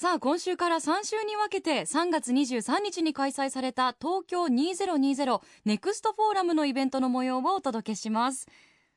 [0.00, 8.46] さあ、今週から3週に分けて3月23日に開催された東京2020 Next Forum のイベントの模様をお届けします。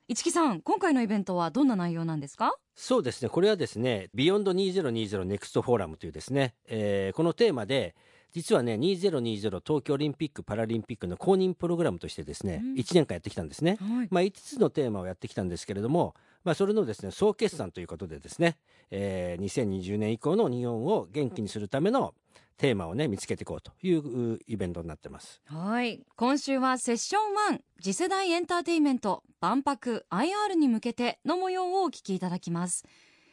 [0.07, 2.53] 市木さん、今回のイベントはどんな内容なんですか？
[2.75, 7.95] そうですねこれはですね Beyond 2020 Next Forum というですね、えーこのテーマで
[8.33, 14.07] 実はね2020東京オリンピック・パラリンピックの公認プログラムとしてですね、うん1年間やってきたんですね、はい。
[14.09, 18.57] まあ、5つのテーマをやってきたんですけれども、まあ、それのですね総決算ということでですね、
[18.89, 22.13] えー2020年以降の日本を元気にするための
[22.57, 25.41] テーマをね見つけていこうといううイベントになってます。
[25.45, 26.01] はい。
[26.15, 27.19] 今週はセッショ
[27.51, 32.85] ン1次世代エンターテインメント万博 IR に向けての模様をお聞きいただきます。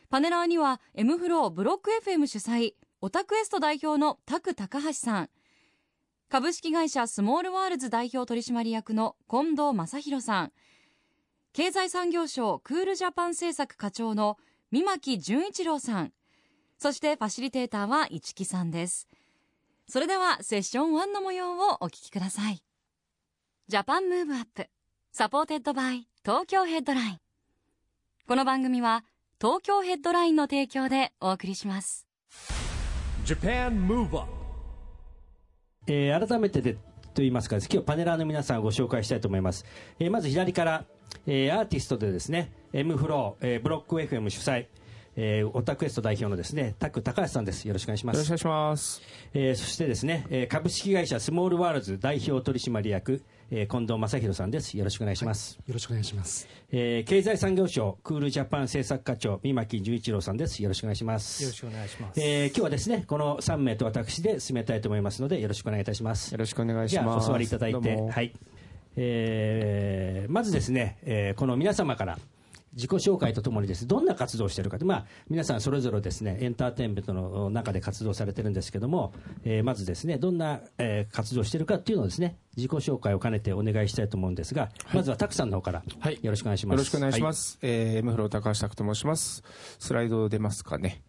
[0.09, 5.31] パネラーには m-flo、block.fm 主催 OTAQUEST 代表のタク高橋さん。
[6.29, 10.53] 株式会社スモールワールズ代表取締役の近藤正弘さん。
[11.53, 14.37] 経済産業省クールジャパン政策課長の
[14.73, 16.13] 三牧純一郎さん。
[16.77, 19.07] そしてファシリテーターは市木さんです。
[19.87, 22.61] それではセッション1の模様をお聞きください。
[23.69, 24.67] JAPAN MOVE UP
[25.13, 27.19] supported by 東京ヘッドライン。
[28.27, 29.05] この番組は
[29.41, 32.08] 東京ヘッドラインの提供でお送りします。
[33.29, 34.25] JAPAN MOVE UP.
[35.87, 36.79] えー改めてでと
[37.17, 39.67] 言いますか今日パネラーの皆さんをご紹介したいと思います、
[39.99, 40.85] えーまず左から、
[41.27, 44.69] えーアーティストでですね m-flo、えーブロック FM 主催
[45.17, 47.69] えー OTAQUEST 代表のですねタク高橋さんです。
[47.69, 48.17] よろしくお願いします。
[48.17, 49.03] よろしくお願いします。
[49.35, 54.77] えーそしてですね、えー株式会社スモールワールズ代表取締役、えー近藤正弘さんです。
[54.77, 56.47] よろしくお願いします、よろしくお願いします。
[56.71, 60.63] えー経済産業省クールジャパン政策課長三牧純一郎さんです。
[60.63, 61.43] よろしくお願いします。
[61.43, 62.21] よろしくお願いします。
[62.21, 66.33] えー今日はですねこの3名と私で進めたいと思いますのでよろしくお願いいたします。
[66.33, 67.31] よろしくお願いしじゃあます。
[67.31, 68.33] お座りいただいてはい、
[68.97, 72.19] えーまずですね、えーこの皆様から
[72.79, 79.13] 自己紹介とともにですどんな活動をしているかまあ、皆さんそれぞれですねエンターテインメントの中で活動されてるんですけども、
[79.45, 87.59] えーまずですねどんな、えー活動をしているかっていうのをですね自己紹介を兼ねてお願いしたいと思うんですが、まずはたくさんの方から、はいよろしくお願いしますよろしくお願いします。
[87.63, 89.43] えー、M フロー高橋拓と申します。
[89.81, 91.03] スライド出ますかね。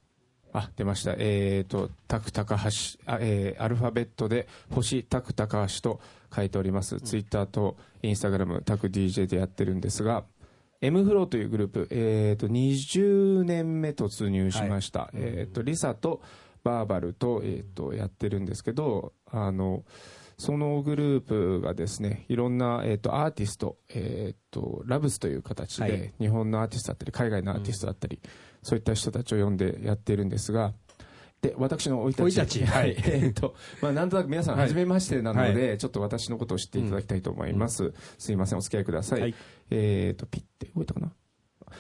[0.54, 1.14] あ、出ました。
[1.18, 2.70] えーと、タク高橋、
[3.06, 6.00] あえーアルファベットで、星タク高橋と
[6.36, 7.00] 書いております。
[7.02, 10.24] ツイッターとインスタグラム、タク DJ でやってるんですが、
[10.82, 15.10] M フローというグループ、えーと、20年目突入しました。
[15.14, 16.22] えーと、リサと
[16.64, 19.84] バーバルと、えーと、やってるんですけど、あの、
[20.38, 26.14] そのグループがですね、いろんな、えー、とアーティスト、えー、とラブスという形で、はい。
[26.18, 28.22] 日本のアーティストだったり、海外のアーティストだったり、
[28.64, 30.74] そういった人たちを呼んでやっているんですが、
[31.42, 32.96] で私の生い立ち、はい。
[33.00, 37.94] えーとまあ、なんとなく皆さん、初めましてなので、ちょっと私のことを知っていただきたいと思います。
[38.18, 39.22] すいません、お付き合いください。
[39.22, 39.36] はい。
[39.70, 41.14] えー、とピッて動いたかな？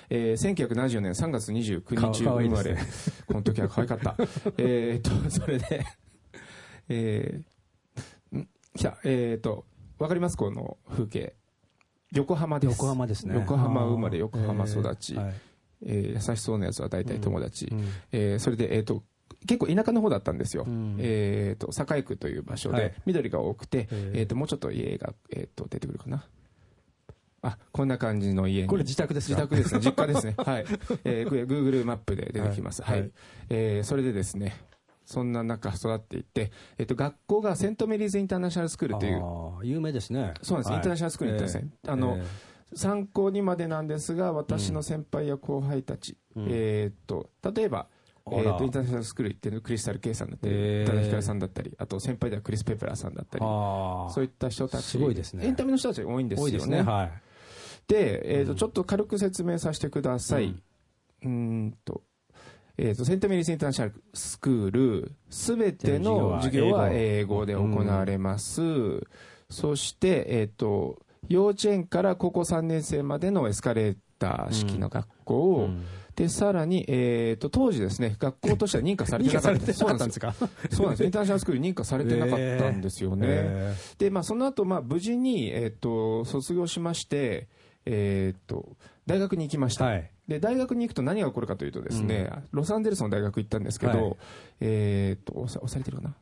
[0.09, 3.23] えー、1974年3月29日生まれ、いですね。
[3.27, 4.15] この時は可愛かった。
[4.57, 5.85] えーと、それで、
[6.87, 8.47] えー、ん？
[8.75, 9.65] 来た、えーと、
[9.97, 10.37] わかります？
[10.37, 11.35] この風景。
[12.13, 12.71] 横浜です。
[12.71, 13.35] 横浜ですね。
[13.35, 15.15] 横浜生まれ、横浜育ち。
[15.15, 15.33] はい。
[15.81, 17.67] えー優しそうなやつは大体友達。
[17.71, 17.85] うん。
[18.11, 19.03] えーそれで、えーと、
[19.47, 20.63] 結構田舎の方だったんですよ。
[20.67, 26.25] うんえーと、栄区という場所はいで、緑が多くて、へーえーと、もうちょっと家が、えーと、出てくるかな。
[27.41, 28.67] あ、こんな感じの家に。
[28.67, 29.41] これ自宅ですか？
[29.41, 29.79] 自宅ですね。
[29.85, 30.35] 実家ですね。
[30.37, 30.65] はい。
[31.05, 32.81] えー、Google マップで出てきます。
[32.81, 32.91] は。
[32.91, 33.11] はいい
[33.49, 34.55] えーそれでですね、
[35.05, 41.77] そんな中育っていって、えっ、と、学校がセントメリーズ・インターナショナルスクールという、有名ですねそうなんです、インターナショナルスクールに行ったんですね。
[41.87, 42.19] あの、
[42.75, 47.87] 参考にまでなんですが、私の先輩や後輩たち、うんえーっと、例えば、
[48.31, 55.45] えーっと、インターナショナルスクール行ってるクリスタル・ケイさんだったり、宇多田ヒカルさんだったり、あと先輩ではクリス・ペプラーさんだったり、そういった人たち、すごいですね。
[55.45, 56.45] エンタメの人たちが多いんですよね。
[56.45, 57.11] 多いですねはい。
[57.87, 58.57] で、えーとうん。
[58.57, 60.45] ちょっと軽く説明させてください。
[61.23, 62.03] うーんと、
[62.77, 67.45] えーと、セントメリーズ・インターナショナルスクール、すべての授業は英語。
[67.45, 68.61] で行われます。
[69.49, 75.83] そして、えっ、と、幼稚園から高校3年生までのエスカレーター式の学校を、うん
[76.15, 79.73] で、さらに、えっ、と、当時ですね、学校としては認可されてなかった。
[79.73, 80.33] そうなんですか
[80.71, 81.03] そうなんです。
[81.05, 83.27] インターナショナルスクール認可されてなかったんですよね。
[83.29, 87.47] えで、まあ、その後、まあ、無事に、えっ、と、卒業しまして、
[87.85, 88.75] えっ、と、
[89.05, 89.85] 大学に行きました。
[89.85, 94.15] はいで、大学に行くと何が起こるかというとですね、ロサンゼルスの大学行ったんですけど、はい
[94.59, 96.15] えっ、と、押されてるかな？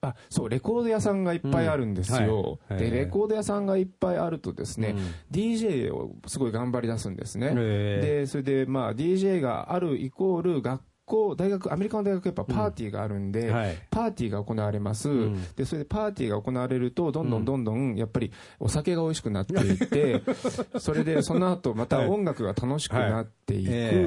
[0.00, 2.76] あそうレコード屋さんがいっぱいあるんですよ、うん。
[2.76, 2.90] はい。
[2.90, 5.14] でレコード屋さんがいっぱいあるとですね、うん。
[5.30, 13.76] DJ をすごい頑張り出すんですね、でそれでまあ DJ があるイコール学校大学アメリカの大学やっぱパーティーがあるんで、はい。
[13.90, 15.54] パーティーが行われます、ん。
[15.56, 18.30] でそれでパーティーが行われるとどんどんどんどんやっぱり
[18.60, 20.22] お酒が美味しくなっていって、
[20.78, 23.78] それでその後また音楽が楽しくなっていく、はい。
[23.80, 24.06] え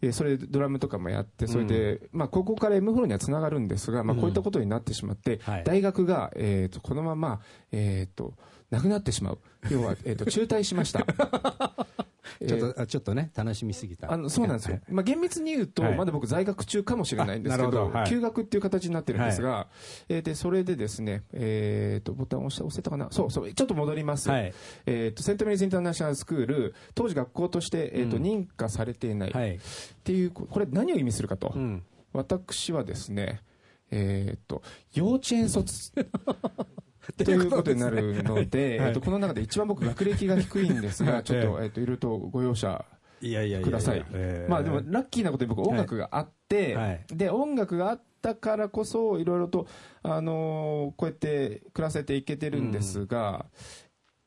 [0.00, 5.64] でそれでドラムとかもやって、それで、まあ、ここから M フローにはつながるんですが、まあ、こういったことになってしまって、はい。
[5.64, 7.40] 大学が、えー、とこのまま、
[7.72, 8.34] えー、と
[8.70, 9.38] なくなってしまう、
[9.70, 11.04] 要は、えー、と中退しました。
[12.46, 14.12] ちょっと、あちょっとね、楽しみすぎた。
[14.12, 15.96] あのそうなんですよ、まあ、厳密に言うと、はい。
[15.96, 17.90] まだ僕、在学中かもしれないんですけど、ほど。
[17.90, 18.08] はい。
[18.08, 19.68] 休学っていう形になってるんですが、
[20.08, 24.52] えーでそれでですね、えー、とボタン押した押せたかな、そうそう、ちょっと戻ります、はい。
[24.86, 28.22] えー、とセントメリーズ・インターナショナルスクール、当時学校として、えーとうん。
[28.22, 29.30] 認可されていない。
[29.30, 29.58] っはい。
[30.04, 31.82] ていう、ここれ、何を意味するかと、うん。
[32.12, 33.42] 私はですね、
[33.90, 35.92] えー、と幼稚園卒
[37.24, 38.88] ということになるので、はい。
[38.88, 42.84] えー、とこの中で一番僕、学歴が低いんですが、ちょっと,、えー、といろいろとご容赦
[43.20, 44.04] いやいやいやください。
[44.12, 47.04] えーまあでもラッキーなことに僕音楽があって、はい。
[47.08, 49.66] で音楽があったからこそいろいろと
[50.02, 53.46] あのーこうやって暮らせていけてるんですが、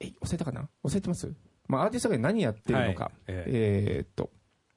[0.01, 0.67] え教えたかな？
[0.83, 1.31] 教えてます？
[1.67, 3.13] まあアーティストが何やってるのか、はい。
[3.27, 4.29] ええーっと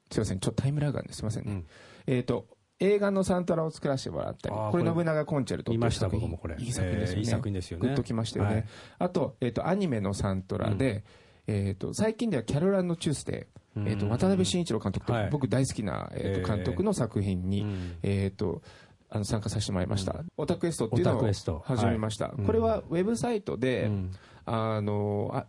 [0.09, 0.39] すいません。
[0.39, 1.51] ちょっとタイムラグがあるんですいませんね。
[1.51, 1.65] うん。
[2.07, 2.47] えーっと
[2.79, 6.55] 映画のサントラを作らせてもらったり、これ信長コンチェルト見ました作品僕もこれ。
[6.59, 7.15] いい作品ですよね。
[7.15, 7.87] えーいい作品ですよね。
[7.87, 8.53] グッときましたよね。
[8.53, 8.65] はい。
[8.99, 11.03] あとえーっとアニメのサントラで、
[11.47, 15.29] えーっと最近ではキャロランのチュースデー、えとうん渡辺慎一郎監督と、はい。
[15.29, 16.55] 僕大好きな、えとえー。
[16.55, 17.95] 監督の作品に、うん。
[18.03, 18.61] えー、と
[19.09, 24.11] あの参加させてもらいました、オタクエストっていうのを始めました、はいこれはウェブサイトで、うん。
[24.45, 25.47] あのあ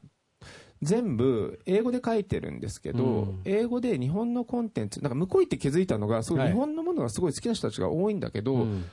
[0.82, 3.40] 全部英語で書いてるんですけど、うん。
[3.44, 6.49] 英語で日本のコンテンツなんか向こう行って気づいたのがすごいはい。
[6.50, 8.84] 日本のものがすごい好きな人たちが多いんだけど、うん。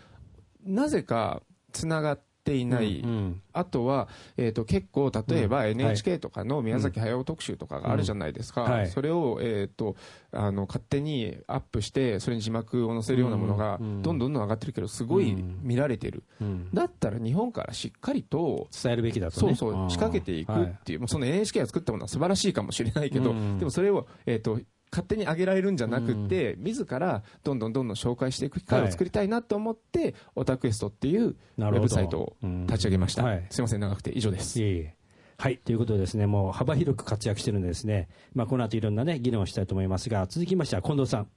[0.66, 1.42] なぜか
[1.72, 8.88] つながっていない、うんあとは、えー、と結構例えばうん NHK とかの宮崎駿特集とかがあるじゃないですか、うんはい。
[8.88, 9.96] それを、えー、と
[10.32, 15.60] あの勝手にアップしてそれに字幕を載せるようなものがうんどんどんどん上がってるけどすごいうん。
[15.62, 16.70] 見られてる、うん。
[16.74, 19.56] だったら日本からしっかりと伝えるべきだとね。
[19.56, 23.60] そうそう仕掛けていくはいっていう、もうその NHK が作ったものは素晴らしいかもしれないけど、うん。
[23.60, 24.60] でもそれを、えー、と
[24.94, 32.36] 勝手に上げられるんじゃなくて、自らどんどんどんどん紹介していく機会を作りたいなと思って、オタクエストっていうウェブサイトを
[32.68, 34.96] 立ち上げました、はいすいません長くて以上ですいえいえ
[35.38, 35.58] はい。
[35.58, 41.28] ということでですね、もう幅広く活躍してるんでですね、まあ、この後いろんなね、議論をしたいと思いますが、続きましては近藤さん、よ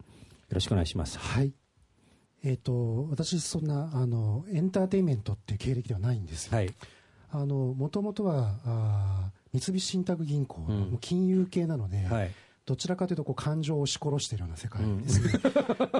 [0.51, 1.19] ろしくお願いします。
[1.19, 1.53] はい。
[2.45, 6.57] えっ、と、私、そんな、あの、エンターテインメントっていう経歴ではないんですよ。
[6.57, 6.75] はい。
[7.31, 12.31] あの、もともとは、あー三菱信託銀行の、金融系なので、はい。
[12.67, 15.21] どちらかというと、こう、感情を押し殺しているような世界です。
[15.21, 15.41] ね。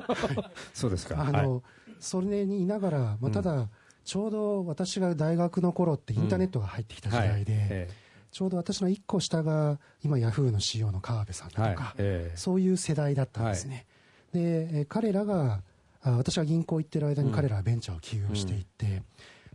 [0.75, 1.25] そうですか。
[1.27, 1.63] あの、
[2.01, 3.69] それにいながら、まあ、ただ、
[4.05, 7.89] ちょうど私が大学の頃ってインターネットが入ってきた時代で、え
[8.33, 11.77] ちょうど私の一個下が、今、ヤフーの CEO の川辺さんとか、えはい。
[11.99, 12.37] ええ。
[12.37, 13.87] そういう世代だったんですね。
[14.33, 15.63] で、えー彼らが、
[16.03, 19.03] あ私が銀行行ってる間に彼らはベンチャーを起業していって、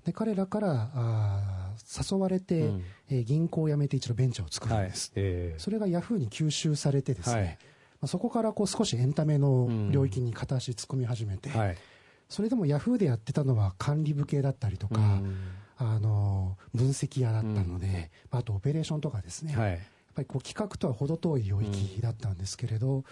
[0.06, 5.12] で彼らからあー誘われて、うんえー銀行を辞めて一度ベンチャーを作るはいんです。。
[5.16, 7.56] ええそれがヤフーに吸収されてですね、はいま
[8.04, 11.78] あ、そこからこう少しエンタメの領域に片足突っ込み始めて、はい。
[12.30, 15.36] それでもヤフーでやってたのは管理部系だったりとか、うん
[15.84, 19.72] あの分析屋だったので、まああとオペレーションとかですね、はい。
[19.72, 19.80] やっ
[20.14, 23.04] ぱりこう企画とは程遠い領域だったんですけれど、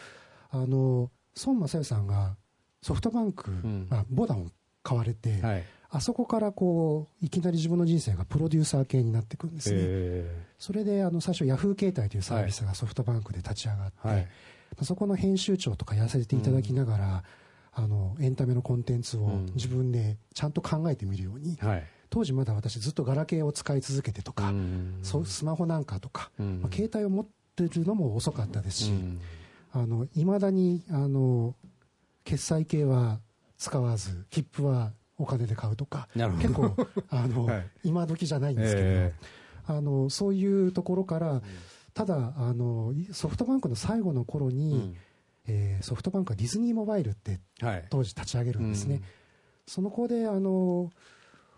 [0.51, 1.09] あの
[1.45, 2.35] 孫正義さんが
[2.83, 4.47] ソフトバンク、んまあ、ボダンを
[4.83, 5.63] 買われて、はい。
[5.91, 10.45] あそこからこういきなり自分の人生がプロデューサー系になっていくんですね、え。
[10.59, 14.21] それであの最初ヤフー携帯というサービスがソフトバンクで立ち上がって、えはい。
[14.21, 14.27] ま
[14.81, 17.23] あそこの編集長とかやらせていただきながら、
[17.73, 21.83] あのエンタメのコンテンツをうん自分でちゃんと考えてみるように、はい。
[22.11, 24.99] 当時まだ私ずっとガラケーを使い続けてとか、うん。
[25.01, 26.61] そうスマホなんかとか、うん。
[26.61, 29.19] まあ、携帯を持ってるのも遅かったですし、うん。
[29.71, 31.55] あの未だにあの
[32.23, 33.19] 決済系は
[33.57, 36.75] 使わず切符はお金で買うとか結構
[37.09, 37.67] あの、はい。
[37.83, 39.13] 今時じゃないんですけど、え
[39.67, 41.41] あのそういうところから、
[41.93, 44.95] ただあのソフトバンクの最後の頃えに、
[45.45, 47.85] えーソフトバンクはディズニーモバイルってはい。
[47.89, 49.03] 当時立ち上げるんですね、うん。
[49.67, 50.91] その子であの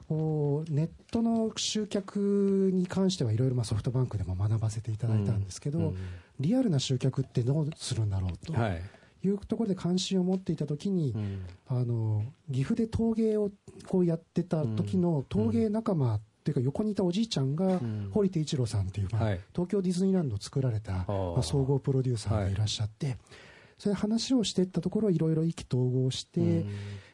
[0.10, 5.96] おネットの集客に関してはいろいろまあソフトバンクでも学ばせていただいたんですけど、うん。
[6.40, 8.54] リアルな集客ってどうするんだろうと。
[8.54, 8.82] はい。
[9.24, 11.40] いうところで関心を持っていた時に、うん。
[11.68, 13.52] あの岐阜で陶芸を
[13.88, 18.10] こうやってた時の陶芸仲間っていうか横にいたおじいちゃんがん。
[18.12, 19.40] 堀手一郎さんっていう、まあはい。
[19.54, 21.34] 東京ディズニーランドを作られた、ー。
[21.34, 22.56] まあ、総合プロデューサーがい。
[22.56, 23.18] らっしゃって、
[23.78, 26.70] それで話をしていったところいろいろ意気投合して、うん。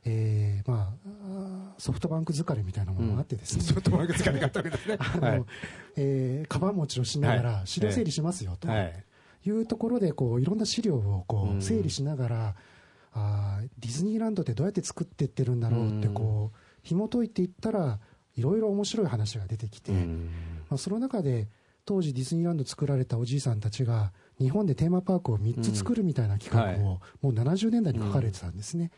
[0.05, 1.09] えーまあ
[1.73, 4.97] あソフトバンク疲れみたいなものがあってですね、ソフトバンク疲れがあったわけですね。
[4.99, 5.43] あの、はい。
[5.97, 7.67] えーカバン持ちをしながはらい。
[7.67, 8.67] 資料整理しますよと。
[8.69, 9.03] はい。
[9.47, 11.57] いうところでこういろんな資料をこうん。
[11.59, 12.55] う整理しながら、
[13.13, 17.99] あーディズニーランドってどうやって作っていってるんだろうってこう紐解いていったら
[18.35, 20.29] いろいろ面白い話が出てきて、うん。
[20.69, 21.47] まあ、その中で
[21.85, 28.91] 当時ディズニーランド作られたおじいさんたちが日本でテーマパークを3つ作るみたいな企画をもう70年代に書かれてたんですね、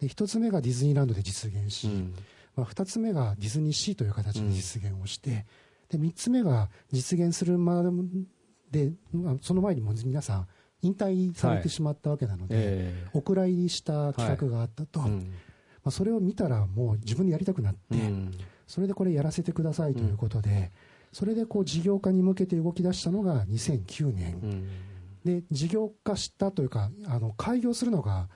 [0.00, 2.14] で1つ目がディズニーランドで実現し、うん。
[2.56, 5.46] まあ、2つ目がディズニーシーという形で実現をして、
[5.90, 7.82] で3つ目が実現するま
[8.70, 10.48] でまあその前にもう皆さん
[10.82, 15.32] 引退されてしまったわけなので、えお蔵入りした企画があったと、まえうん。
[15.84, 18.30] あ、それを見たらもう自分でやりたくなって、うん。
[18.66, 20.70] それでこれやらせてくださいということで、
[21.12, 24.68] それでこう事業化に向けて動き出したのが2009年、うん。
[25.24, 28.28] で事業化したというかあの開業するのが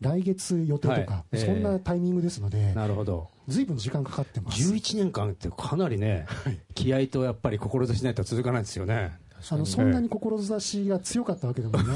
[0.00, 1.02] 来月予定とか、はい。
[1.32, 1.46] ええ。
[1.46, 3.28] そんなタイミングですので、なるほど。
[3.48, 4.62] ずいぶん時間かかってます。
[4.72, 6.26] 11年間ってかなりね、
[6.74, 9.18] 気合とやっぱり志しないと続かないですよね。
[9.50, 11.88] あのそんなに志が強かったわけでもなく、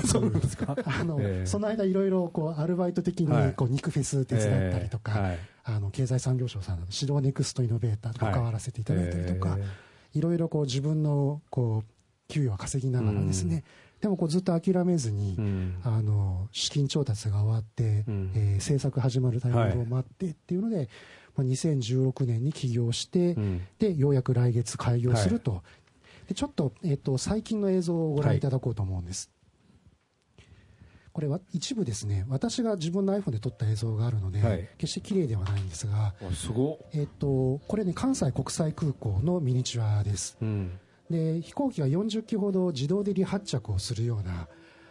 [0.87, 1.47] あのええ。
[1.47, 5.39] その間、いろいろこうアルバイト的はいにこう肉フェス手伝ったりとか、ええはい。
[5.65, 10.21] あの経済産業省さんの指導ネクストイノベーターと関わらせていただいたりとか、えい。
[10.21, 13.65] ろいろこう自分のこう給与を稼ぎながらですね、
[14.01, 15.81] でもこうずっと諦めずに、えうん。
[15.85, 18.33] あの資金調達が終わって、うん。
[18.35, 20.89] えー制作始まるタイミングを待ってっていうので、
[21.37, 23.63] まあ、2016年に起業して、うん。
[23.79, 25.63] でようやく来月開業すると、
[26.29, 29.31] でちょっと,、えっと最近の映像をご覧いただこうと思うんです、
[31.13, 34.69] これは一部ですね私が自分の iPhone で撮った映像があるので、はい。
[34.79, 36.79] 決して綺麗ではないんですが、あすごっ。
[36.95, 40.39] えっとこれね関西国際空港のミニチュアです。
[40.41, 40.79] うん。
[41.11, 44.49] で飛行機が40機ほど自動で離発着をするような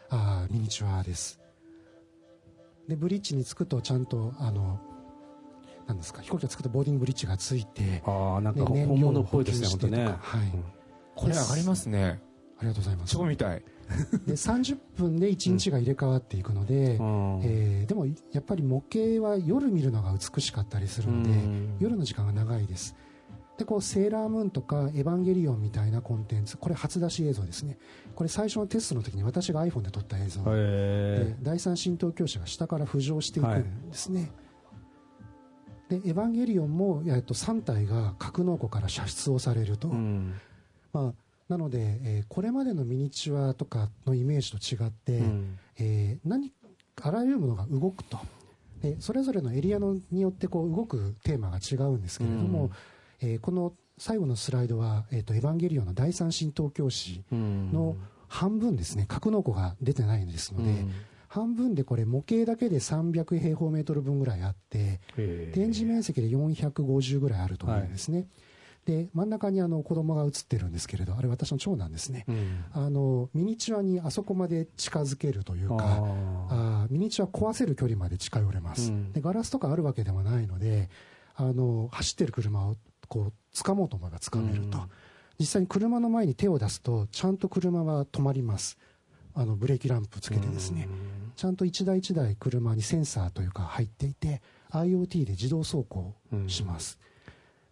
[0.09, 1.39] あーミニチュアです。
[2.87, 4.79] でブリッジに着くとちゃんとあの
[5.87, 10.05] なんですか飛行機が着くとボーディングブリッジがついてああなんかで本物っぽいですねね。
[10.19, 10.41] はい。
[10.53, 10.63] うん
[11.15, 12.21] これ上がりますね。
[12.57, 13.15] ありがとうございます。
[13.15, 13.63] 超みたい。
[14.25, 17.41] で30分で1日が入れ替わっていくので、うん。
[17.43, 21.77] えーでもやっぱり模型は夜見るのが美しかったりするので、うん。
[21.79, 22.95] 夜の時間が長いです。
[23.57, 27.77] でこうセーラームーンとかエヴァンゲリオンみたいなコンテンツこれ初出し映像ですね。
[28.15, 34.31] これ最初のテストの時に私が iPhone で撮った映像、でへ第三神道教師が下から浮上していくんですね、
[35.89, 40.33] でエヴァンゲリオンも、えっと、3体が格納庫から射出をされると、えうん
[40.93, 41.13] まあ、
[41.49, 45.57] なので、えーこれまでのミニチュアとかのイメージと違って、うん。
[45.77, 46.51] えー何
[47.03, 48.19] あらゆるものが動くと。
[48.81, 52.71] でそれぞれのエリアのによってこう動くテーマが違うんですけれども、
[53.21, 57.71] えーこの最後のスライドは、えーと「エヴァンゲリオン」の第三神道教師うん。
[57.71, 57.95] の
[58.27, 59.05] 半分ですね。
[59.07, 60.91] 格納庫が出てないですので、うん。
[61.27, 64.99] 半分でこれ模型だけで300平方メートル分ぐらいあって
[65.53, 68.27] 展示面積で450ぐらいあると思うんですね、
[68.85, 72.65] で真ん中にあの子供が写ってるんですけれどあれ私の長男ですね、うん。
[72.73, 75.75] あのミニチュアにあそこまで近づけるというか
[76.49, 79.13] あミニチュア壊せる距離まで近寄れます、うん。
[79.13, 80.89] でガラスとかあるわけではないので
[81.35, 82.75] あの走ってる車を
[83.07, 84.83] こう掴もうと思えば掴めると、うん。
[85.39, 88.77] 実際に車の前に手を出すとちゃんと車は止まります。
[89.33, 90.89] あのブレーキランプつけてですね、
[91.37, 96.13] ちゃんと一台一台車にセンサーというか入っていて IoT で自動走行
[96.47, 96.99] します、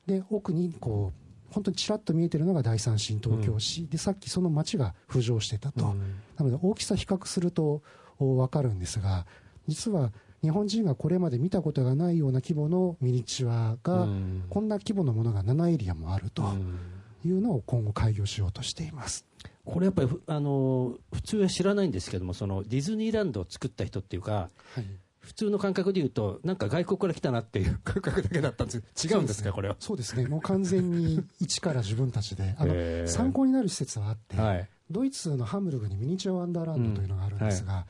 [0.10, 6.00] で奥にこう本当にちらっと見えてるのが第三神東京市、でさっきその街が浮上してたと、うん。
[6.38, 7.82] なので大きさ比較すると
[8.18, 9.26] お分かるんですが
[9.68, 10.12] 実は
[10.42, 14.44] 日本人がこれまで見たことがないような規模のミニチュアが、うん。
[14.50, 16.80] こんな規模のものが7エリアもあるとうん。
[17.26, 19.26] いうのを今後開業しようとしています。
[19.66, 24.86] これやっぱりふあの普通は知らないんですけどもそのディズニーランドを作った人っていうかはい
[25.20, 29.08] 普通の感覚で言うとなんか外国から来たなっていう感覚だけだったんです。
[29.08, 29.76] 違うんですかこれは。
[29.80, 30.28] そうですね。
[30.28, 32.74] もう完全に一から自分たちであの
[33.08, 34.70] 参考になる施設はあって、はい。
[34.90, 37.86] ドイツのハンブルグにミニチュアワンダーランドというのがあるんですが、ま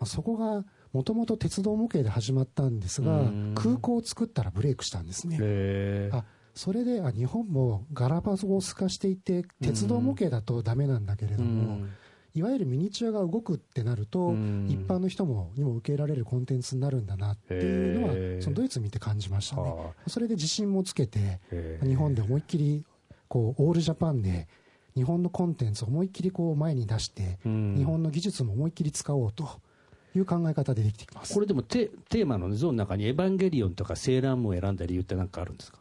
[0.00, 3.52] あ、そこがもともと鉄道模型で始まったんですがうん。
[3.54, 5.38] 空港を作ったらブレイクしたんですね。
[5.40, 11.86] へあそれであ日本もガラパゴス化していて鉄道模型だとダメなんだけれども、
[12.34, 14.66] いわゆるミニチュアが動くってなると、うん。
[14.68, 19.62] 一般の人もにも受け入れられるコンテンツになるんだなっていうのはそのドイツ見て感じましたね。
[19.62, 21.40] はそれで自信もつけて
[21.82, 22.84] 日本で思いっきり
[23.28, 24.48] こうオールジャパンで
[24.94, 27.74] 日本のコンテンツを思いっきりこう前に出して、うん。
[27.76, 29.48] 日本の技術も思いっきり使おうと
[30.14, 31.34] いう考え方でできてきます。
[31.34, 35.80] これでもテテーマのゾーンの中に「エヴァンゲリオン」とか「セーラームーン」を選んだ理由って何かあるんですか？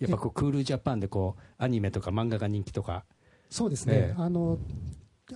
[0.00, 3.04] やっぱこうクールジャパンでこうアニメとか漫画が人気とか。
[3.50, 4.20] そうですね、ええ。
[4.20, 4.58] あの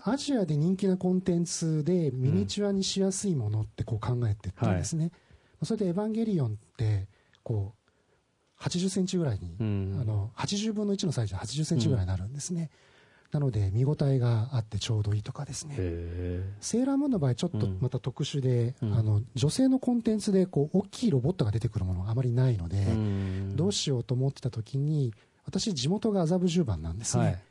[0.05, 5.11] アジアで人気なコンテンツでミニチュアにしやすいものってこう考えてったんですね、
[5.63, 7.09] それで「エヴァンゲリオン」って
[7.43, 9.99] こう80センチぐらいに、うん。
[10.01, 12.71] あの80分の1のサイズで80センチぐらいになるんですね、
[13.33, 15.77] なので見応えがあってちょうどいいとかですね。
[15.79, 17.79] へセーラームーンの場合ちょっとうん。
[17.81, 18.95] また特殊で、うん。
[18.95, 22.85] あの女性のコンテンツでこう大きいロボットが出てくるものがあまりないので、
[23.57, 25.15] どうしようと思ってた時に
[25.47, 27.43] 私地元が麻布十番なんですね、はい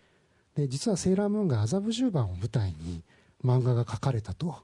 [0.57, 3.03] で実はセーラームーンが麻布十番を舞台に
[3.45, 4.55] 漫画が描かれたと。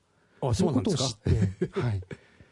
[0.42, 1.04] あそいうなんですか？
[1.04, 1.18] 知っ
[1.70, 2.02] て、はい、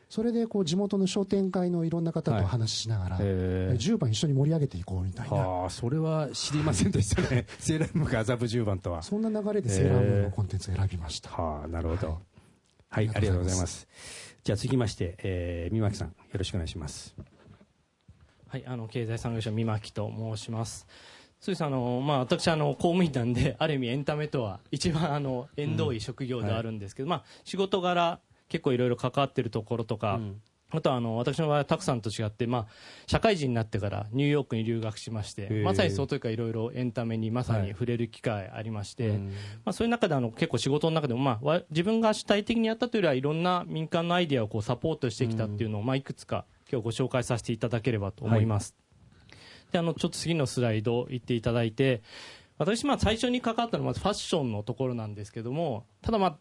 [0.10, 7.48] それでこう地元の商店会のいろんな方とお話ししながら、へえ10番一緒に盛り上げていこうみたいな、はあそれは知りませんでしたね。
[7.57, 9.01] セーラームーンが麻布十番とは。
[9.01, 12.07] そんな流れでセーラームーンのコンテンツを選びました、はあなるほど。
[12.89, 13.07] はい。
[13.07, 13.88] はい、あありがとうございます。
[14.43, 17.15] じゃあ続きまして、えー、三巻さんよろしくお願いします。
[18.48, 20.86] はい、あの経済産業省三巻と申します。
[21.41, 21.65] そうです。
[21.65, 30.15] あのまあ私あの公務員なんで ある意味エンタメとは一番あの縁遠い職業ではあるんですけど、まあ仕事柄結構いろいろ関わってるところとか。
[30.15, 30.41] うん。
[30.74, 32.67] あとはあの私の場合はたくさんと違って、まあ、
[33.05, 35.63] 社会人になってからニューヨークに留学しましてー。
[35.63, 39.25] まさにその時からいろいろエンタメにまさに触れる機会ありまして、うん。
[39.25, 39.31] ま
[39.71, 48.74] あ、そういう中であの結構仕事の中でも、まあわ、自分が主体的にやったというよりはいろんな民間のアイデアをこうサポートしてきたっていうのを、まあ、いくつか今日ご紹介させていただければと思います。
[49.72, 52.01] であのちょっと次のスライド行っていただいて
[52.58, 56.38] 私、まあ、最初に関わったのはまずファッションのところなんですけどもただまあ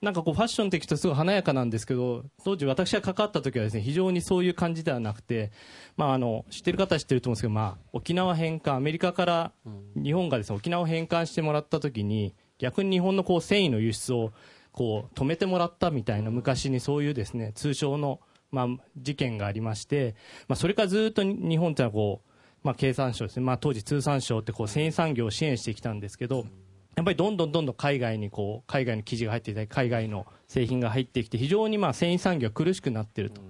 [0.00, 5.50] なんかこうファッションって聞くとすごい華やかなんですけど当時私が関わった時はですね非常にそういう感じではなくて、
[5.96, 9.52] まあ、あの知ってる方は知ってると思うんですけど、まあ、沖縄返還アメリカから
[9.96, 14.32] 日本がですね沖縄を返還してもらった時に逆に日本のこう繊維の輸出を
[14.70, 18.20] こう止めてもらったみたいな昔にそういうですね通称の
[18.52, 18.66] まあ
[18.96, 20.14] 事件がありまして、
[20.46, 22.27] まあ、それからずっと日本ってのはこう
[22.62, 26.46] まあ、経産省ですね、まあ、当時通産省ってこう繊維産業を支援してきたんですけど
[26.98, 33.40] やっぱりどんどんどんどん海外にこう海外の生地が入ってきたり海外の製品が入ってきて非常にまあ繊維産業は苦しくなっていると。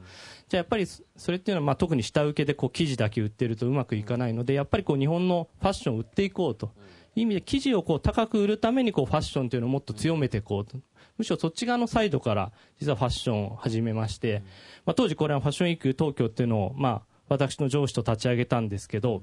[0.48, 6.72] じゃあやっぱりそそれっていうのはまあ特に下請けでこう生地だけ売ってるとうまくいかないのでやっぱりこう日本のファッションを売っていこうと。
[7.14, 10.76] いう意味で生地をこう高く売るためにこうファッションというのをもっと強めていこうと。
[11.16, 14.44] むしろそっち側のサイドから実はファッションを始めまして、
[14.86, 19.22] まあ、当時これはファッションウィーク東京っていうのをまあ私の上司と立ち上げたんですけど、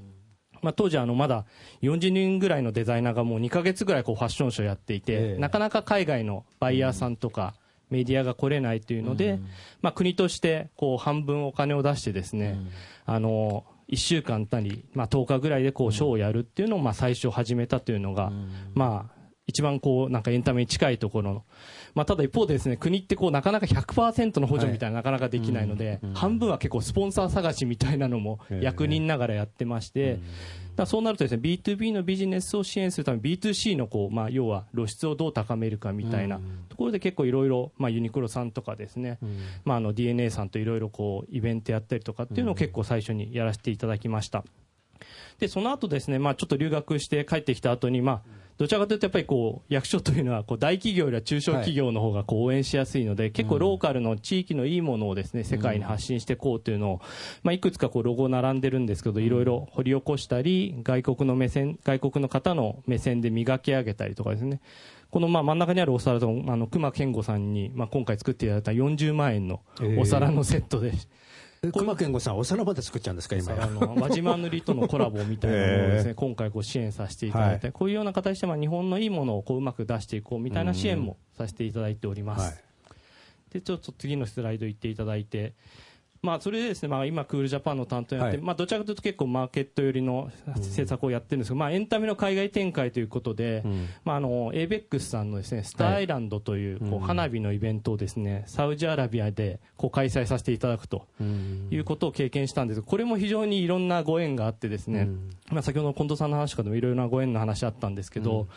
[0.62, 1.46] まあ、当時あのまだ
[1.82, 5.40] 40人ぐらいのデザイナーがもう2ヶ月ぐらいこうファッションショーやっていて、ええ。
[5.40, 7.56] なかなか海外のバイヤーさんとか
[7.90, 9.40] メディアが来れないというので、
[9.82, 12.58] まあ、国としてこう半分お金を出してですね、
[13.06, 18.32] あの1週間なり、まあ、10日ぐらいでこうショーをやるっていうのをまあ最初始めたというのが、
[18.74, 19.16] まあ
[19.48, 21.44] 一番こうなんかエンタメに近いところの、
[21.96, 30.20] まあ、ただ一方でですね国ってこうなかなか100%の補助みたいななかなかできないので、半分は結構スポンサー探しみたいなのも役人ながらやってまして、
[30.76, 39.18] だそうなるとですね B2B のビジネスを支援するために B2C のこう、まあ、要は露出をどう高めるかみたいなところで結構いろいろまあユニクロさんとかですね、
[39.64, 44.44] まあ、あの DNA さんといろいろこうイベントやったりとかっていうのを結構最初にやらせていただきました。
[45.40, 48.22] でその後ですね、まあ、ちょっと留学して帰ってきた後に、まあ、
[48.58, 57.02] どちらかというとやっぱりこう役所というのはこう大企業よりは中小企業の方がこう応援しやすいので、結構ローカルの地域のいいものをですね世界に発信していこうというのを、
[57.44, 64.62] まあ、いくつかこうロゴ並んでるんですけどいろいろ掘り起こしたり外国の目線外国の方の目線で磨き上げたりとかですね
[65.12, 69.62] このまあ真ん中にあるお皿とあの熊健吾さんにまあ今回作っていただいた40万円の
[69.98, 70.90] お皿のセットで。
[70.90, 70.92] え
[71.72, 82.42] 熊健吾さんお皿まで作っちゃうんですか今あの輪島塗りとのコラボみたいなものをですね、 今回こう支援させていただいて、こういうような形でまあ日本のいいものをこううまく出していこうみたいな支援もさせていただいております。
[82.42, 82.64] はい。
[83.54, 85.54] でちょっと次のスライド行っていただいて、
[86.26, 88.46] まあ、それでですね、まあ、今、クールジャパンの担当になって、はい。
[88.46, 93.88] まあ、どちらかというと結構マーケット寄りの政策をやってるんですけど、まあ、エンタメの海外展開ということで、ん。
[94.04, 101.06] まあ、あの ABEX さんのですねスターアイランドというこう花火のイベントをですねサウジアラビアでこう開催させていただくと
[101.70, 102.82] いうことを経験したんです。
[102.82, 105.10] がこれも非常にいろんなご縁があってですね、
[105.52, 108.48] まあ、先ほどの近藤さんの話からでもいろいろなご縁の話あったんですけど、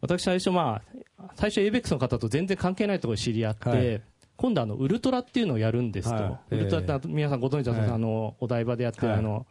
[0.00, 0.82] 私最初ま
[1.18, 4.02] あ最初 ABEX の方と全然関係ないところで知り合って、はい
[4.42, 6.56] 今度あのウルトラっていうのをやるんですと、はい。
[6.56, 7.90] ウルトラって皆さんご存知だとはい。
[7.90, 9.18] あのお台場でやってるはい。
[9.18, 9.46] あの、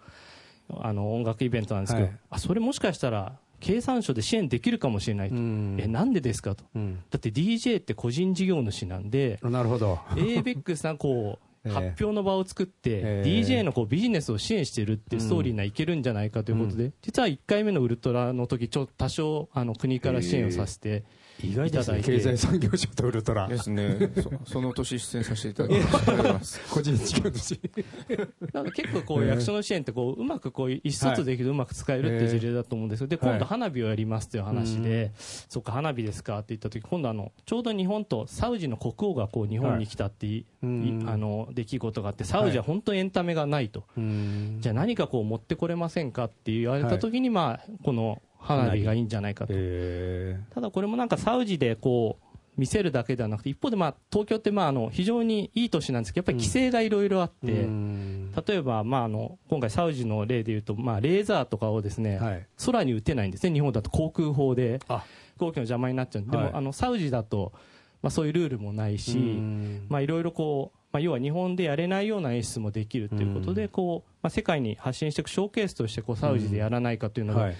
[0.81, 2.17] あの音楽イベントなんですけど、はい。
[2.31, 5.77] あそれもしかしたら経産省で支援できるかもしれないと、うん。
[5.79, 6.95] えなんでですかと、うん。
[7.09, 9.95] だって DJ って個人事業主なんでなるほど。
[10.09, 11.71] ABEX さんこう ええ。
[11.71, 13.29] 発表の場を作って、ええ。
[13.29, 21.05] DJ のこうビジネスを支援してるってストーリーないけるんじゃないかということで、実は1回目のウルトラの時ちょっと多少あの国から支援をさせて
[21.43, 22.01] 意外ですね。
[22.01, 23.47] 経済産業省とウルトラ。
[23.47, 24.11] ですね。
[24.21, 26.61] そその年出演させていただきます。
[26.69, 27.59] 個人事業主。
[28.53, 33.07] なんか結構こう役所の支援ってこううまくこう意思疎通できるとうまく使えるっていう事例だと思うんですよ。
[33.07, 40.45] で、今度花火をやりますという話で、そっか花火ですかって言った時、今度あの、ちょうど日本とサウジの国王がこう日本に来たってい、い。
[40.63, 43.83] うんあの、出来事があって、サウジは本当にエンタメがないと。
[43.97, 44.57] うん。
[44.61, 49.53] じゃあ何かこう持ってこれませんかって言われた時に、まあ、この花火がいいんじゃないかと。
[49.55, 52.25] えただこれもなんかサウジでこう
[52.57, 58.33] 見せるだけではなくて一方でまあ東京ってまああの非常にいい都市なんですけどやっぱり規制がいろいろあって、うん。
[58.47, 62.45] 例えばまああの今回サウジの例でいうとまあレーザーとかをですね、はい。
[62.65, 63.53] 空に撃てないんですね。
[63.53, 65.03] 日本だと航空法であ。
[65.33, 66.45] 飛行機の邪魔になっちゃうんで、はい。
[66.47, 67.53] でもあのサウジだと
[68.01, 77.55] まあそういうルールもないし、いろいろこうまあ要は日本でやれないような演出もできるということで、こうまあ世界に発信していくショーケースとしてこうサウジでやらないかというので、はい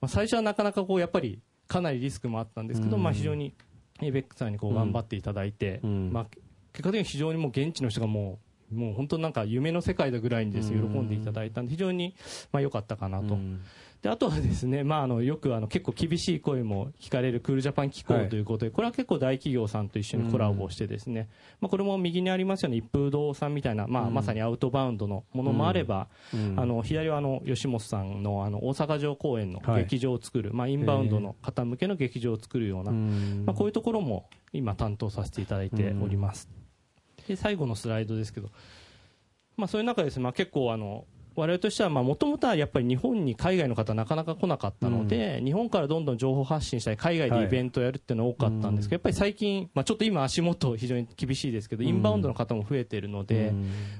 [0.00, 3.02] まあ、最初はなかなかこうやっぱりかなりリスクもあったんですけど、うん。
[3.02, 3.54] まあ、非常に
[4.00, 6.10] エベックさんにこう頑張っていただいて、うん。
[6.12, 6.26] まあ、
[6.72, 8.38] 結果的に非常にもう現地の人がも
[8.72, 12.14] うもう本当なんか夢の世界だぐらいにです喜んでいただいたんで非常に
[12.52, 13.60] まあ良かったかなと、うん
[14.02, 21.28] であとはですね、まあ、あのよくあの結構厳しい声も聞かれるクールジャパン機構はいということで、これは結構大企業さんと一緒にコラボをしてですね、
[21.60, 24.14] まあ、これも右にありますように一風堂さんみたいな、まあ、うん。
[24.14, 26.58] まさにアウトバウンドのものもあれば、うん。
[26.58, 29.82] あの左はあの吉本さんのあの大阪城公園のはい。
[29.84, 36.48] 劇場を作る、まあ、インバウンドの方向けの劇場を作るような、うんまあ、こういうところも今担当させていただいております、
[37.26, 38.50] で最後のスライドですけど、
[39.56, 41.04] まあ、そういう中ですね、まあ、結構あの
[41.36, 53.52] 我々としてはもともとはやっぱり日本に海外の方なかなか来なかったので、日本からどんどん情報発信したり海外でイベントをやるっていうのは多かったんですけど、やっぱり最近、まあ、ちょっと今足元非常に厳しいですけど、インバウンドの方も増えているので、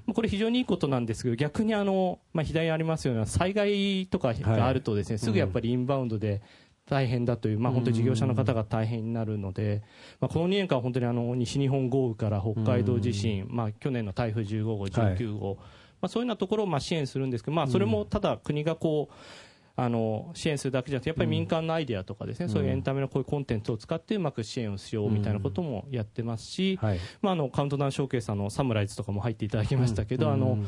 [0.07, 6.43] まあこれ非常にいいことなんですけど逆にあの、まあ、左にありますような災害とかがあるとですね、すぐやっぱりインバウンドで
[6.91, 9.83] 大変だという、まあ、本当に事業者の方が大変になるので、
[10.21, 15.59] まあ、この2年間は本当にあの西日本豪雨から北海道地震、まあ、去年の台風15号、19号、
[16.01, 19.15] まあ、そういうようなところをまあ支援するんですけど、まあ、それもただ国がこう
[19.77, 26.99] あの支援するだけじゃなくてやっぱり民間のアイデアとかですね、そういうエンタメのこういうコンテンツを使ってうまく支援をしようみたいなこともやってますし、はい。
[27.23, 30.59] まあ、あのカウントダウンショーケースあのサムライズとかも入っていただきましたけど、あの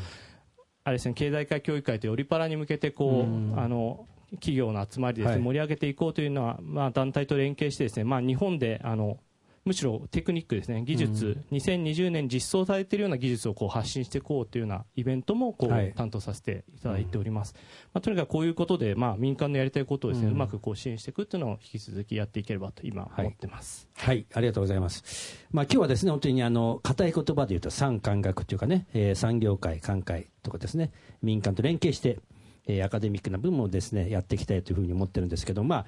[0.84, 5.44] あれですね経済界教育会というオリパラに向けてこう、あの企業の集まりでですね、はい。
[5.44, 9.18] 盛り上げていこうというのは、まあ、団体と連携してですね、まあ、日本であの
[9.64, 10.82] むしろテクニックですね。
[10.82, 15.92] 技術、2020年実装されているような技術をこう発信していこうというようなイベントもこう、はい。
[15.94, 17.54] 担当させていただいております、
[17.92, 25.46] まあ、とにかくこういうことで、まあ、民間のやりたいことをですね、うまくこう支援していくというのを引き続きやっていければと今思ってます、はい、ありがとうございます。
[25.50, 30.90] まあ今日はですね、本当にあの硬い言葉で言うと産官学というかね、えー産業界、官会とかですね、
[31.22, 32.18] 民間と連携して、
[32.66, 35.86] えーアカデミックな部分もですね、やっていきたいというふうに思ってるんですけど、まあ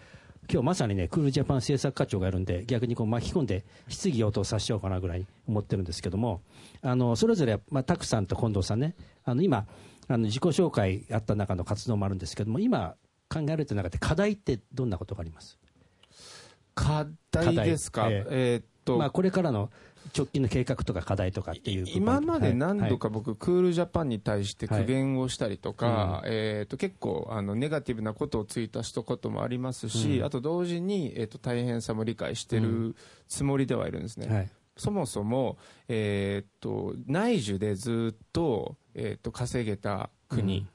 [0.51, 6.43] 今日まさにね、クールジャパン政策課長がやるんで、逆にこう巻き込んで質疑応答させちゃおうかなぐらい思ってるんですけども、
[6.83, 9.67] あのそれぞれ、まあ、タクさんと近藤さんね、あの今、
[10.07, 12.95] あの自己紹介あった中の活動もあるんですけども、今
[13.29, 15.59] 考えられてる中で課題ってどんなことがあります？
[16.75, 19.71] 課題ですか、ええーっと、まあ、これからの
[20.17, 22.99] 直近の計画とか課題とかっていう今まで何度はい。
[22.99, 30.25] か僕、クールジャパンに対して苦言をしたりとか、はいえー、と結構あのネガティブなことをツイートしたこともありますし、うん。
[30.25, 32.95] あと同時に、えー、と大変さも理解してる
[33.29, 34.29] つもりではいるんですね。
[34.29, 34.51] はい。
[34.77, 35.57] そもそも、
[35.89, 40.69] えー、と内需でずっと,、えー、と稼げた国、うん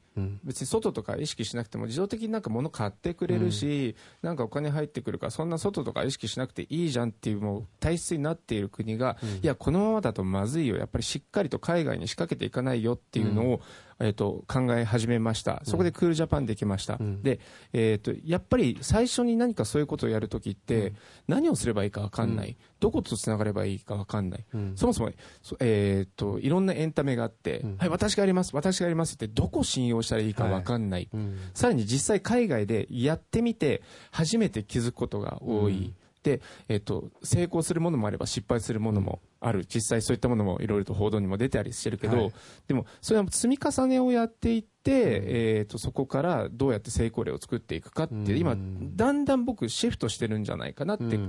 [0.43, 10.77] 別に外とか意識しなくても自動的になんか物買ってくれるし、なんかお金入ってくるからそんな外とか意識しなくていいじゃんっていうもう体質になっている国が、いやこのままだとまずいよ。
[10.77, 13.61] やっぱりしっかりと海外に仕掛けていかないよっていうのを、
[13.99, 15.61] えー、と考え始めました。
[15.65, 17.21] そこでクールジャパンできました、ん。
[17.21, 17.39] で、
[17.73, 20.93] えー、とやっぱり最初に何かそういうことをやるときって、
[21.27, 24.73] 何をすればいいか分かんない、どことつながればいいか分かんない、うん。
[24.75, 25.11] そもそも、
[25.41, 27.77] そえー、といろんなエンタメがあって、ん。
[27.77, 31.37] はい、私がやります、私がやりますって、どこ信用したらいいか分かんない、うん。
[31.53, 35.73] さらに実際、海外でやってみて、初めて気づくことが多い。
[35.73, 35.95] うん。
[36.23, 42.33] でえっと成功するものもあれば失敗するものもある、実際そういったものもいろいろと報道にも出たりしてるけど、はい。
[42.67, 48.37] でもそれは積み重ねをやっていって、えっとそこからどうやって成功例を作っていくかって、うん。
[48.37, 48.57] 今
[48.95, 51.19] だんだん僕シフトしてるんじゃないかなって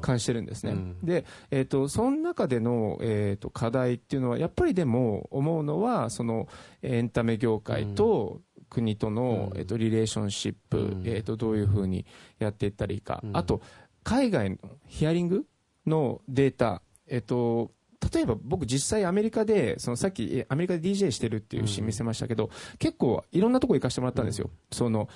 [0.00, 0.72] 感じてるんですね。
[0.72, 0.96] うん。
[1.02, 6.48] で、えっ、と、その中での、えっ、と、課題っていうのは、やっぱりでも思うのは、その、
[6.82, 9.58] エンタメ業界と国との、うん。
[9.58, 11.02] えっ、と、リレーションシップ、うん。
[11.06, 12.06] えっ、と、どういうふうに
[12.38, 13.20] やっていったらいいか。
[13.24, 13.36] うん。
[13.36, 13.62] あと、
[14.04, 15.44] 海外のヒアリング
[15.86, 17.70] のデータ、えっ、と、
[18.12, 24.50] 例えば僕実際アメリカで、そのさっきえアメリカで DJ してるっていうシーン見せましたけど、結構いろんなとこ行かせてもらったんですよ。
[24.72, 25.08] その、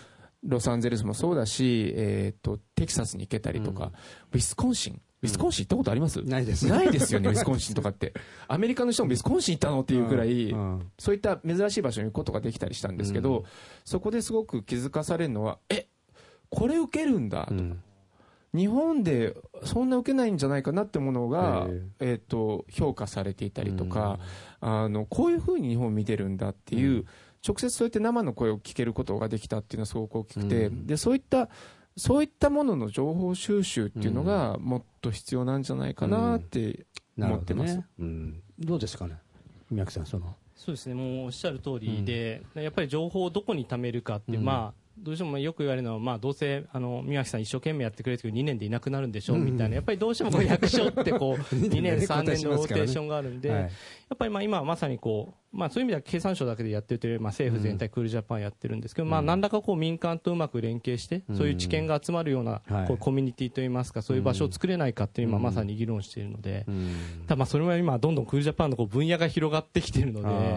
[0.44, 3.92] ロサンゼルスもそうだし、えー、とテキサスに行けたりとか、
[4.32, 5.00] ウィスコンシン。
[5.22, 6.68] ウィスコンシン行ったことあります、ないです。
[6.68, 8.12] ないですよね、 ウィスコンシンとかって。
[8.46, 10.90] アメリカの人もウィスコンシン行ったのっていうくらい、うん。
[10.98, 13.44] そういった珍しい場所に行くことができたりしたんですけど、うん。
[13.84, 15.88] そこですごく気づかされるのは、え
[16.50, 17.82] これ受けるんだと、うん
[18.54, 24.18] 日本でそんな受けないんじゃないかなってものが、へえー、と評価されていたりとか、
[24.60, 27.06] あのこういうふうに日本を見てるんだっていう、うん。
[27.46, 30.86] 直接そうやって生の声を聞けることができたっていうのはすごく大きくて、うん。
[30.86, 31.48] でそういった
[31.96, 37.76] そういったものの情報収集っていうのがもっと必要なんじゃないかなって思ってます。
[37.76, 38.42] ねうん。
[38.58, 39.16] どうですかね？
[39.70, 40.34] 宮城さんその。
[40.56, 40.94] そうですね。
[40.94, 49.44] もうおっしゃる通りで、やっぱり情報をどこに貯めるかってまあどうしてもよく言われるのは、まあ、どうせあの宮城さん一生懸命やってくれてるけど2年でいなくなるんでしょ、うん。
[49.44, 49.76] みたいな。
[49.76, 53.60] やっぱりどうしてもこう 役所ってこう2年3年のローテーションがあるんで、はい。
[53.60, 53.68] や
[54.14, 61.36] っぱりまあ今まさにこう、まあ、そういう意味では経産省だけでやってるというよりまあ政府全体クールジャパンやってるんですけど、まあ何らかこう民間とうまく連携して、うん。
[61.36, 62.86] そういう知見が集まるようなはい。
[62.86, 66.90] こうコミュニティといいますかそういう場所を作れないかっていう今まさに議論しているので、うん。
[67.26, 70.28] ただまあそれは今どんどんクールジャパンのこう分野が広がってきているので。
[70.28, 70.56] あ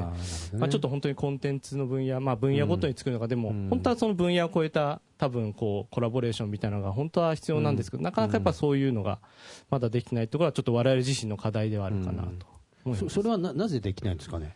[0.53, 0.59] ね。
[0.59, 9.19] まあ、ちょっと本当にコンテンツの分野、まあ、分野ごとに作るのが、でも、本当はその分野を超えた、多分こうコラボレーションみたいなのが本当は必要なんですけど、なかなかやっぱそういうのが
[9.69, 12.35] まだできてないところは、ちょっと我々自身の課題ではあるかなと思
[12.85, 12.99] います。
[13.05, 14.55] そそれはななぜできないんですかね？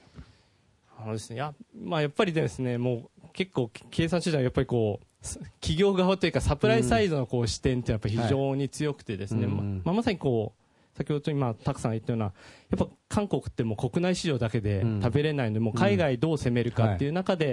[0.98, 10.63] あのですね、やまあ、やっぱりですね、もう結構、計算手段はやっぱりこう、す企業側というか、サプライサイドのこう視点ってやっぱり非常に強くてですね、うんまあ、まさにこう、
[10.96, 12.32] 先ほど今、たくさん言ったような、や
[12.76, 15.02] っぱ韓国ってもう国内市場だけでうん。
[15.02, 17.50] 食べれないので、もう海外どう攻めるかっていう中で、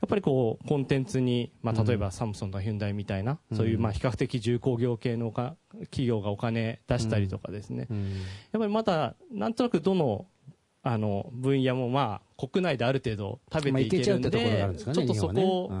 [0.00, 7.86] やっぱりこう、コンテンツに、まあ、例えばサムソンとかヒュンダイみたいな、そういうまあ比較的重工業系の企業がお金出したりとかですね、
[8.52, 10.26] やっぱりまだ、なんとなくどの、
[10.82, 15.72] あの分野もまあ国内である程度食べまあていけるんで、ちゃうってところがあるんですかねちょっとそこを、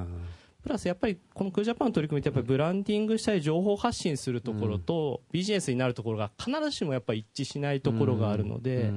[0.62, 8.92] プラスやっぱりこのクールジャパンの取り組みってやっぱりブランディングしたり情報発信するところとビジネスになるところが必ずしもやっぱり一致しないところがあるので、やっ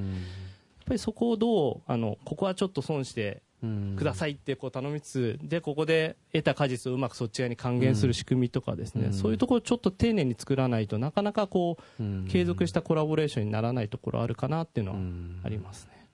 [0.86, 3.96] ぱりそこをどうあのここはちょっと損してうん。
[3.98, 9.14] くださいってこう頼みつつでここで得た果実をうまくそっち側に還元する仕組みとかですね、うん。
[9.14, 12.28] そういうところをちょっと丁寧に作らないとなかなかこううん。
[12.28, 16.10] 継続したコラボレーションにならないところあるかなっていうのはうんありますね。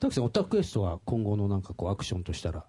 [0.00, 2.64] 田木さんオタクエストは今後のなんかこうアクションとしたら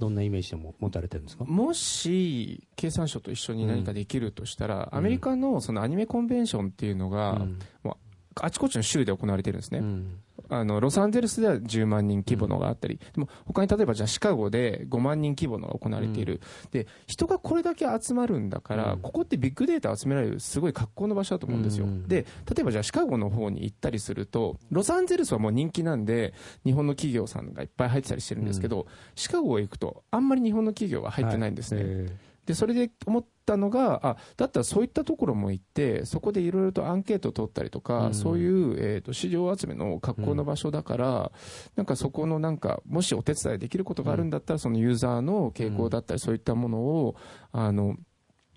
[0.00, 1.44] どんなイメージでも持たれてるんですか？
[1.44, 7.46] もし経産省と一緒に何かできるとしたら、アメリカのそのアニメコンベンションっていうのが、
[7.84, 7.96] もう
[8.36, 16.40] あちこちの州で行われてるんですね、うんあのロサンゼルスでは10万人規模のがあったり、でも他に例えばじゃあシカゴで5万人規模のが行われている、
[16.72, 19.00] で人がこれだけ集まるんだから、うん。
[19.00, 26.34] ここってビッグデータを集められるすごい格好の場所だと思うんですよ、うんで例えばじゃあシカゴの方に行ったりするとロサンゼルスはもう人気なんで
[26.64, 32.16] 日本の企業さんがいっぱい入ってたりしてるんですけど、シカゴへ行くとあんまり日本の企業が入ってないんですね、え
[32.50, 38.14] でそれで思ったのがあだったらそういったところも行ってそこでいろいろとアンケートを取ったりとか、うん。
[38.14, 41.32] そういう、えー、と市場集めの格好の場所だから、
[41.76, 47.16] なんかそこのなんかもしお手伝いできることがあるんだったら、そのユーザーの傾向だったり、そういったものを
[47.52, 47.96] あの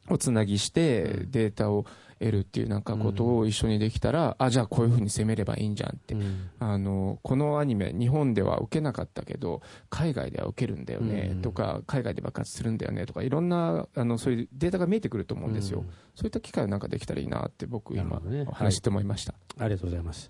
[0.09, 1.85] おつなぎしてデータを
[2.19, 6.15] 得るっていうなんかことを一緒にできたら、あじゃあこういうふうに攻めればいいんじゃんって。
[6.15, 6.49] えうん。
[6.59, 15.85] あのこのアニメ日本では受けなかったけど海外では受けるんだよね、うんとか海外で爆発するんだよねとかいろんなあのそういうデータが見えてくると思うんですよ、うん。
[16.15, 18.21] そういった機会なんかできたらいいなって僕今
[18.53, 20.29] 話して思いました、ありがとうございます。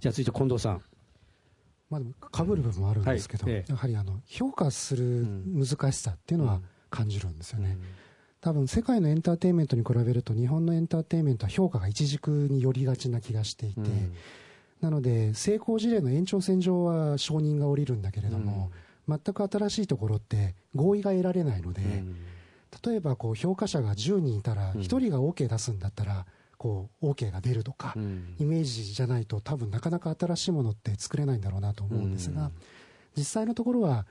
[0.00, 0.82] じゃあ続いて近藤さん。
[1.88, 3.54] まあ、でも被る部分もあるんですけど、はい。
[3.54, 3.70] ええ。
[3.70, 7.76] やはりあの評価する難しさっていうのは感じるんですよね、
[8.42, 13.80] 多分世界のエンターテインメントに比べると日本のエンターテインメントは評価が一軸に寄りがちな気がしていて、
[14.80, 18.72] なので成功事例の延長線上は承認が下りるんだけれども、
[19.08, 21.82] 全く新しいところって合意が得られないので、
[22.84, 24.80] 例えばこう評価者が10人いたらうん。
[24.80, 26.26] 1人が OK 出すんだったら
[26.58, 32.12] こう OK が出るとか、イメージじゃないと多分なかなか新しいものって作れないんだろうなと思うん。
[32.12, 32.52] ですが、うん
[33.16, 34.06] 実際のところは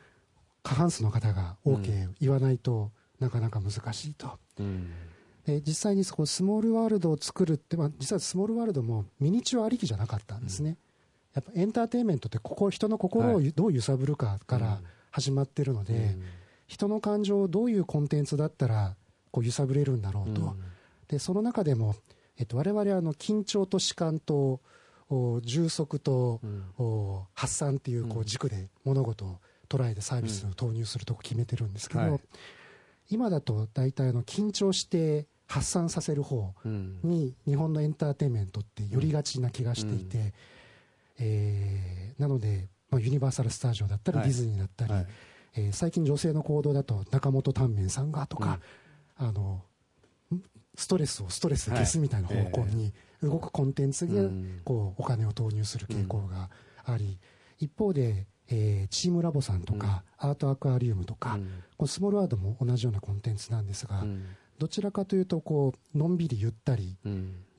[0.63, 2.91] 過半数の方が OK 言わないと
[3.21, 4.37] なかなか難しいと。
[5.45, 10.77] で実際にそこスモールワールドを作るって、まあ、実はスモールワールドもミニチュアありきじゃなかったんですね、
[11.33, 16.15] やっぱエンターテインメントってここ人の心をどう揺さぶるかから始まってるので、
[16.67, 18.95] 人の感情をどういうコンテンツだったら
[19.31, 20.55] こう揺さぶれるんだろうと、
[21.07, 21.95] でその中でも、
[22.37, 24.61] えっと、我々はあの緊張と弛緩と
[25.09, 26.39] お充足と、
[26.77, 32.19] お発散っていうこう軸で物事を捉えてサービスを投入するとこ決めてるんですけど、はい
[33.11, 40.33] 今だと大体あの緊張して発散させる方に日本のエンターテインメントって寄りがちな気がしていて、
[41.19, 44.27] えーなので、まあ、ユニバーサル・スタジオだったり、はい。
[44.27, 45.07] ディズニーだったり、はい。
[45.55, 48.59] えー最近女性の行動だと中本タンメンさんがとか、
[49.17, 49.61] あの
[50.33, 50.41] ん
[50.75, 54.29] ストレスをストレスで消すみたいな方向に動くコンテンツで
[54.63, 56.49] こうお金を投入する傾向が
[56.85, 57.19] あり、
[57.59, 61.39] 一方で、えーチームラボさんとか、アートアクアリウムとか、
[61.77, 64.03] このスモールワードも同じようなコンテンツなんですが、
[64.59, 66.97] どちらかというとこうのんびりゆったり、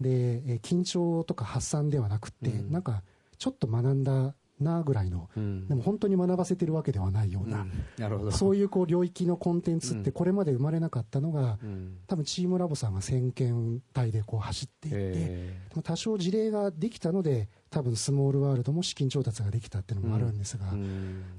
[0.01, 3.03] で、えー緊張とか発散ではなくて、なんか
[3.39, 7.67] ちょっと学んだなぐらいの、でも本当に学ばせてるわけではないような、
[7.99, 8.31] なるほど。
[8.31, 11.59] そういうこう領域のコンテンツってこれまで生まれなかったのが、
[12.07, 15.13] 多分チームラボさんが先見体でこう走っていって、
[15.71, 20.67] でも多少事例ができたので多分スモールワールドも資金調達ができたっていうのもあるんですが、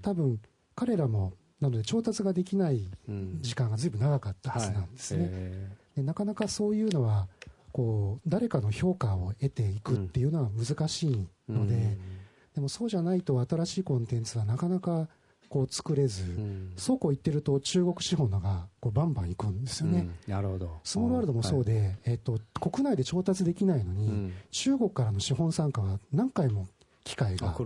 [0.02, 0.40] 多分
[0.76, 2.90] 彼らもなので調達ができない
[3.40, 5.70] 時間がずいぶん長かったはずなんですね。
[5.96, 7.28] でなかなかそういうのは
[7.72, 11.98] こう誰かの評価を得ていくっていうのは難しいので、
[12.56, 15.08] でもそうじゃないと新しいコンテンツはなかなか
[15.50, 16.24] こう作れず、
[16.78, 20.10] そうこう言ってると中国資本のがこうバンバン行くんですよね。
[20.28, 20.80] なるほど。
[20.84, 26.68] スモールワールドもそうで、えっと、国内で調達できないのに、中国からの資本参加は何回も
[27.04, 27.64] 機会があ来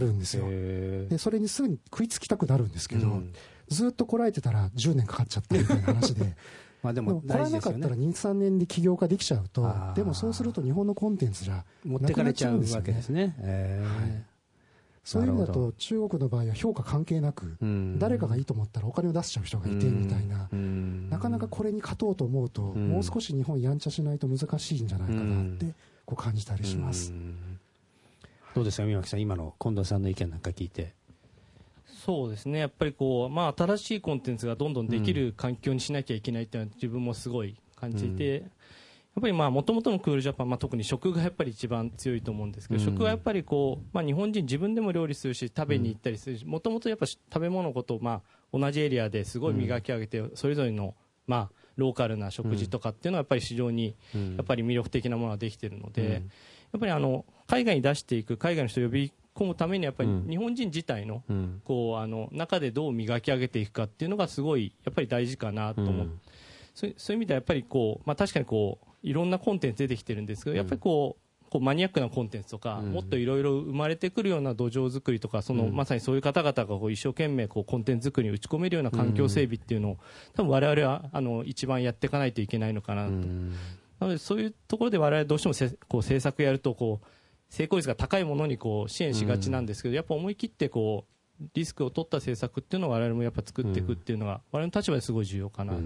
[0.00, 0.46] るんですよ。
[0.50, 3.22] へでそれにすぐに食いつきたくなるんですけど、
[3.68, 6.36] ずっとこらえてたら10年かかっちゃったみたいな話で。
[6.84, 13.28] まあででももこらえなかったら2、3年で起業化できちゃうとでもそうすると日本のコンテンツじゃ持ってかれちゃうわけですね。
[13.28, 13.34] ね。
[13.38, 14.22] へ
[15.02, 20.48] そういう意味だと中国の場合は評価関係なく、ー誰かがいいと思ったらお金を出しちゃう人がいてみたいな、
[21.10, 22.88] なかなかこれに勝とうと思うと、ん。
[22.90, 25.74] もう少し日本やんちゃしないと難しいんじゃないかなって
[26.06, 27.12] こう感じたりします。
[28.54, 29.20] どうですか三巻さん。
[29.20, 30.94] 今の近藤さんの意見なんか聞いて
[32.04, 32.58] そうですね。
[32.58, 38.40] やっぱりこう、まあ、新しいコンテンツがどんどんできる環境にしなきゃいけないっていうのは自分もすごい感じていて、や
[39.20, 42.86] っぱりもともとのクールジャパン、まあ、特に食がやっぱり一番強いと思うんですけど、うん。
[42.86, 48.20] 食はやっぱりこう、まあ、日本人自分でも料理するし食べに行ったりするしもともとやっぱ食べ物のことを、ま
[48.52, 50.94] あ、同じエリアですごい磨き上げて、それぞれの、
[51.26, 53.94] まあ、ローカルな食事とかっていうのはやっぱり非常に
[54.36, 56.22] やっぱり魅力的なものができているので、
[56.72, 60.26] やっぱりあの海外に出していく海外の人を呼び込むためにやっぱりうん。
[60.28, 61.62] 日本人自体のうん。
[61.64, 66.20] こうあの中でどう磨き上げていくかっていうのがすごいやっぱり大事かなと思う、うん。
[66.74, 72.92] そういうそういう意味ではやっぱりこう、まあ、確かにこういろんなコンテンツ出てきてるんですけど、やっぱりこうこうマニアックなコンテンツとか、うん。
[72.92, 75.76] もっといろいろ生まれてくるような土壌作りとかその、うん。
[75.76, 79.98] まさにそういう方々がこう一生懸命こうコンテンツ作りに打ち込めるような環境整備っていうのを、
[80.34, 87.06] 多分我々はあの一番やっていかないといけないのかなと、なのでそういうところで我々どうしてもせこう政策やるとこう
[87.54, 91.04] 成功率が高いものにこう支援しがちなんですけど、やっぱ思い切ってこ
[91.40, 95.72] うリスクを取った政策っていうのを我々もやっぱ作っていくっていうのが、我々の立場ですごい重要かな。
[95.74, 95.78] と。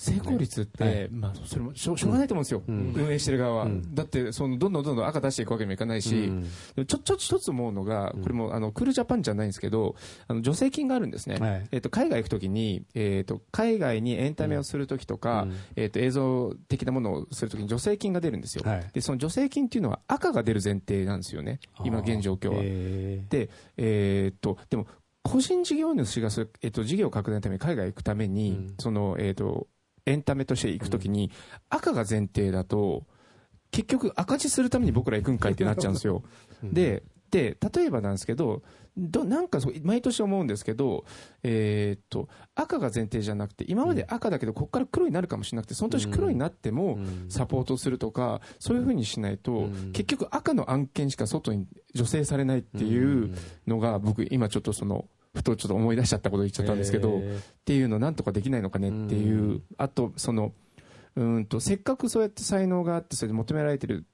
[0.00, 9.94] 成功率って、まあ、それもしょしょうがないと思うんですよ、運営してる側は、だってそのどんどんどんどん赤出していくわけにもいかないし、でもちょちょっと一つ思うのが、これもあのクールジャパンじゃないんですけど、
[10.26, 18.86] あの助成金があるんですね、はいえっと海外行くときに、えっと海外にエンタメをするときとか、えっと映像的なものをするときに助成金が出るんですよ、はい。
[18.94, 22.60] でその助成金っていうのは赤が出る前提なんですよね、今、現状況は。
[22.62, 24.86] へで、えーっと、でも、
[25.22, 26.28] 個人事業主が
[26.62, 29.68] えっと、事業拡大のために海外行くために、その、えーっと、
[30.06, 31.30] エンタメとして行くときに、
[31.68, 33.04] 赤が前提だと、
[33.70, 36.22] 結局赤字するために僕ら行くんかいってなっちゃうんですよ。
[36.62, 38.62] で、で、例えばなんですけど、
[38.96, 41.04] どなんか毎年思うんですけど、
[41.42, 53.32] えーっと、赤が前提じゃなくて、今まで赤だけど、ここから黒になるかもしれなくて、その年黒になっても、サポートするとか、そういうふうにしないと、結局赤の案件しか外に助成されないっていう
[53.66, 57.22] のが、僕、今ちょっとその、ふとちょっと思い出しちゃったこと言っちゃったんですけど、っ
[57.64, 60.52] ていうのなんとかできないのかねっていう、あと、その、
[61.16, 64.06] うーんと、せっかくそうやって才能があって、それで求められてる。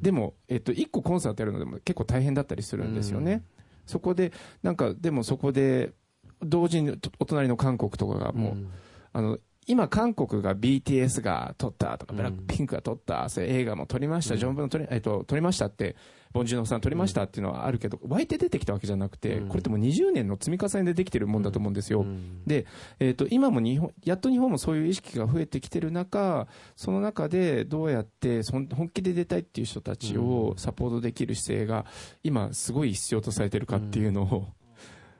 [0.00, 3.42] でも、えっと、一個コンサートやるのでも結構大変だったりするんですよね。
[3.86, 4.32] そこで、
[4.62, 5.92] なんか、でもそこで、
[6.40, 8.66] 同時にお隣の韓国とかがもう、
[9.12, 15.96] あの、今、韓国が BTS が撮ったとか、ブラックピンクが撮った、それ映画も撮りました、ジョンブンの撮り、えっと、撮りましたって、
[16.32, 22.04] ボンジュさん撮りましたっていうのはあるけど、湧いて出てきたわけじゃなくて、これってもう20年の積み重ねでできてるもんだと思うんですよ。
[22.46, 22.66] で、
[23.00, 31.86] えっと、今も日本、やっと日本もそういう意識が増えてきてる中、その中でどうやってそん本気で出たいっていう人たちをサポートできる姿勢が、
[32.22, 34.48] 今すごい必要とされてるかっていうのを、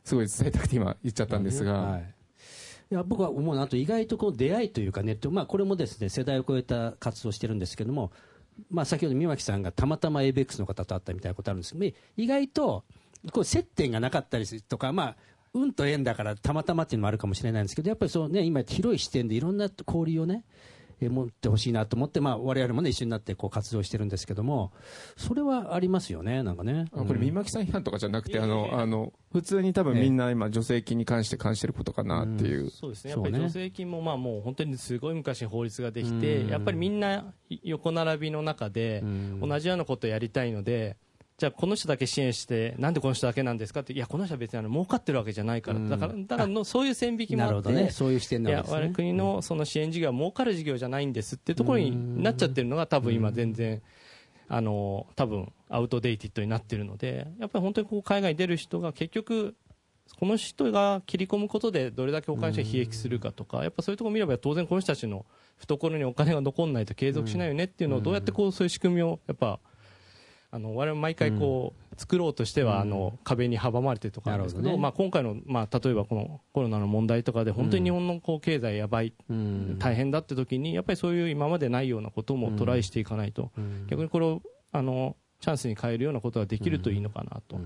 [0.05, 2.15] すごい伝えたくて今言っちゃったんですが、はい。
[2.91, 8.13] いや僕は思うのはあと意外とこう出会いというかネット、まあ、これもですね世代を超えた活動をしてるんですけども、
[8.71, 12.85] まあ、先ほど三脇さんがたまたま ABEX の方と会ったみたいなことあるんですけど意外と
[13.33, 15.17] こう接点がなかったりするとか、まあ、
[15.55, 20.45] 運と縁だからたまたまっていうのもあるかもしれないんですけどやっぱりそう、ね、今広い視点でいろんな交流をね
[21.01, 24.73] 持ってほしいなと思って、まあ、我々もね、一緒になってこう活動してるんですけども、
[25.17, 26.87] それはありますよね、なんかね。
[26.93, 27.27] あこれ、うん。
[27.27, 32.71] 三巻さん批判とかじゃなくて、あの、あの、普通に多分みんな今、助成金に関して関してることかなっていう。
[32.71, 36.49] そうですね、やっぱり助成金もまあもう本当にすごい昔に法律ができて、うん。
[36.49, 37.33] やっぱりみんな
[37.63, 39.41] 横並びの中でうん。
[39.41, 40.97] 同じようなことをやりたいので、
[41.39, 45.89] じゃあこの人だけ支援して、なんでこの人だけなんですかって、いや、この人は別にあの儲かってるわけじゃないから、うん。
[45.89, 48.81] だからだからのそういう線引きもあって、ね、そういう視点いやなわけですね。
[48.81, 53.81] 我々国のその支援事業は儲かる事業じゃないんですっていうところになっちゃってるのが多分今全然
[54.49, 59.55] あの多分アウトデイティッドになってるのでやっぱり本当にこう海外に出る人が結局
[60.19, 65.27] この人が切り込むことでどれだけお金が利益するかとかやっぱそういうところを見れば当然この人たちの
[65.59, 69.61] 懐にお金が残らないと継続しないよねっていうのをどうやってこうそういう仕組みをやっぱ
[70.51, 79.79] あの我々毎回こう作ろうとしてはあの壁に阻まれてるとかあるんですけどまあ今回のまあ例えばこのコロナの問題とかで本当に日本のこう経済やばいうん。
[79.79, 83.87] 大変だって時にやっぱりそういう今までないようなこともトライしていかないとうん。
[83.89, 84.43] 逆にこれを
[84.73, 87.59] あのチャンスに変えるようなことができるといいのかなと。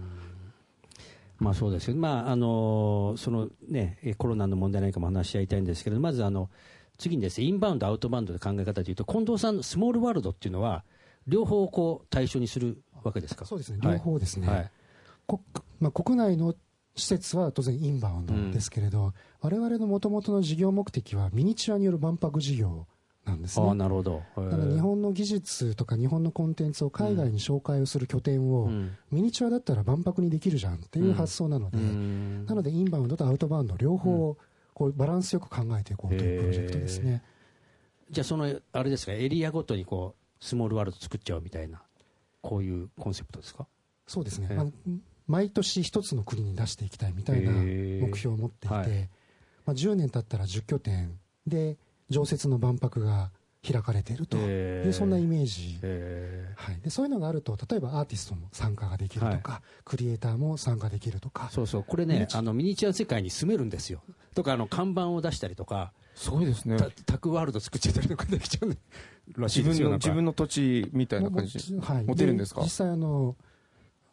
[1.39, 6.51] まあそうですよ、まああのそのね、えコロナの問題なんかも話し合いたいんですけど、まずあの
[6.99, 10.85] 次にです、ね、インバウンド、アウトバウンドで考え方というと、近藤さんのスモールワールドっていうのは、
[11.27, 13.45] 両方こう対象にするわけですか？
[13.45, 13.95] そうですね、はい。
[13.95, 14.71] 両方ですね、はい。
[15.27, 15.41] こ
[15.81, 16.55] まあ、国内の
[16.95, 22.87] 施設は当然インバウンドですけれど、我々のもともとの事業目的はミニチュアによる万博事業
[23.25, 23.77] なんですああね。
[23.77, 28.97] なるほど、だから日本の技術とか日本のコンテンツを海外に紹介をする拠点を、うん。
[29.11, 32.47] ミニチュアだったら万博にできるじゃんっていう発想なので、うん。
[32.47, 34.37] なのでインバウンドとアウトバウンド両方を
[34.75, 37.23] こうバランスよく考えていこうというプロジェクトですね。
[38.11, 41.81] じゃあ、そのあれですか、エリアごとにこうスモールワールド作っちゃうみたいな、
[42.41, 43.69] こういうコンセプトですか？
[44.09, 44.59] そうですね、ええ。
[44.59, 44.73] あの
[45.29, 49.09] 毎年一つの国に出していきたいみたいな目標を持っていて、はい。
[49.65, 51.17] まあ、10年経ったら10拠点
[51.47, 51.79] で
[52.11, 53.31] 常設の万博が
[53.65, 54.37] 開かれていると。
[54.37, 61.49] いうそんなイメージ、えはい、でそういうのがあると例えばアーティストも参加ができるとか、クリエイターも参加できるとか。
[61.53, 64.03] そうそう、これね、あのミニチュア世界に住めるんですよ。
[64.35, 66.77] とか、あの看板を出したりとか、すごいですね。
[66.77, 68.77] たタクワールド作っちゃったりとかできちゃう
[69.41, 70.07] らしいですよ、自分の、なんか。
[70.09, 71.75] 自分の土地みたいな感じ。
[71.75, 72.63] もはい、持てるんですか？
[72.63, 73.37] 実際あの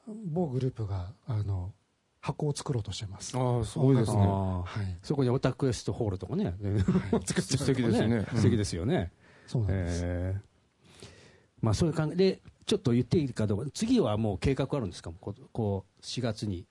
[0.07, 1.73] 某グループがあの
[2.21, 3.37] 箱を作ろうとしてます。
[3.37, 4.17] ああ、すごいですね。
[4.19, 4.97] はい。
[5.03, 6.55] そこにオタクエストホールとかね、
[7.25, 8.25] 作っちゃうとか素敵ですね。
[8.35, 9.11] 素敵ですよね。
[9.49, 11.07] そうなんです、えー。
[11.59, 12.15] まあそういう感じ。
[12.15, 16.67] で、ちょっと言っていいかどうか、次はもう計画あるんですか、こうこう4月に。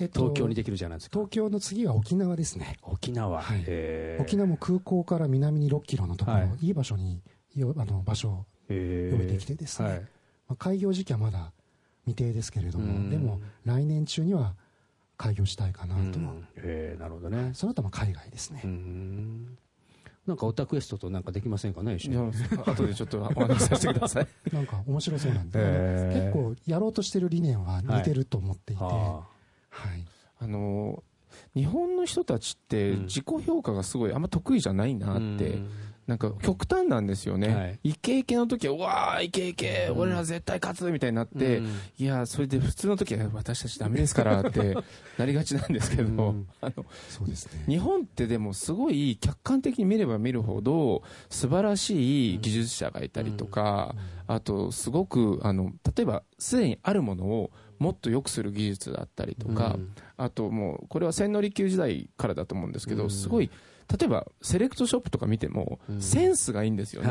[0.00, 1.18] えっと東京にできるじゃないですか。
[1.18, 2.76] 東京の次は沖縄ですね。
[2.82, 3.62] 沖縄、はい。
[3.68, 4.22] えー。
[4.22, 6.66] 沖縄も空港から南に6キロのところ、はい。
[6.66, 7.22] い、い場所に
[7.54, 9.16] よあの場所をえー。
[9.16, 10.00] 用意できてですね、はい。
[10.00, 10.06] ま
[10.54, 11.52] あ、開業時期はまだ
[12.06, 13.04] 未定ですけれどうん。
[13.04, 14.56] もでも来年中には
[15.16, 16.48] 開業したいかなと、うん。
[16.56, 17.00] えー。
[17.00, 17.50] なるほどね。
[17.54, 19.58] その後はまあ海外ですね、うん
[20.26, 22.32] なんかオタクエストとなんかできませんかね、一緒に。、
[22.64, 24.28] 後でちょっとお話しさせてください。
[24.52, 25.58] なんか面白そうなんで、
[26.14, 28.94] 結構やろうとしてる理念は似てると思っていて、はい。
[28.94, 31.02] ああの
[31.54, 33.02] 日本の人たちってうん。
[33.04, 35.70] 自己評価がすごいあんま得意じゃないなーって、うん
[36.12, 37.80] なんか極端なんですよね、はい。
[37.84, 39.98] イケイケの時はうわーイケイケ、うん。
[40.00, 41.80] 俺ら絶対勝つみたいになって、うん。
[41.96, 44.76] いやそれで普通の時は私たちダメですからって
[45.16, 46.48] なりがちなんですけど、うん。
[46.60, 47.64] あのそうですね。
[47.66, 53.94] 日本ってでもすごい客観的に見れば見るほど素晴らしい技術者がいたりとか、
[54.26, 59.94] あとすごくあの例えばすでにあるものをもっと良くする技術だったりとか、うん。
[60.18, 63.10] あともうこれは千利休時代からだと思うんですけど、うん。
[63.10, 63.50] すごい
[63.98, 66.00] 例えばセレクトショップとか見ても、うん。
[66.00, 67.10] センスがいいんですよね、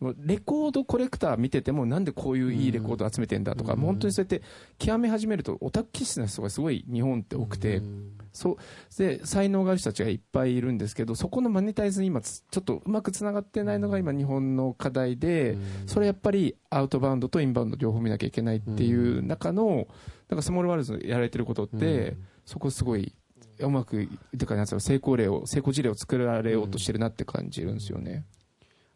[0.00, 0.14] はい。
[0.18, 3.80] レコードコレクター見ててもなんでこういういいレコード集めてんだとか、うん。
[3.80, 4.42] 本当にそうやって
[4.78, 8.12] 極め始めるとオタク気質な人がすごい日本って多くて、うん。
[8.32, 8.56] そう。
[8.98, 15.62] で才能がある人たちがいっぱいいるんですけどそこのマネタイズに今つちょっとうまくつながってないのが今日本の課題で、うん。
[15.86, 19.86] それやっぱりアウトバウンドとインバウンド両方見なきゃいけないっていう中の
[20.28, 22.24] なんかスモールワールズでやられてることって、うん。
[22.44, 23.14] そこすごい
[23.58, 28.24] うまくてかなんつうの成功例を成功事例を作られようとしてるなって感じるんですよね。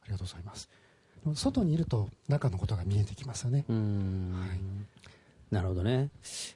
[0.02, 0.68] ありがとうございます。
[1.34, 4.32] 外にいると中のことが見えてきますよね、うん。
[4.34, 4.60] はい。
[5.50, 6.10] なるほどね、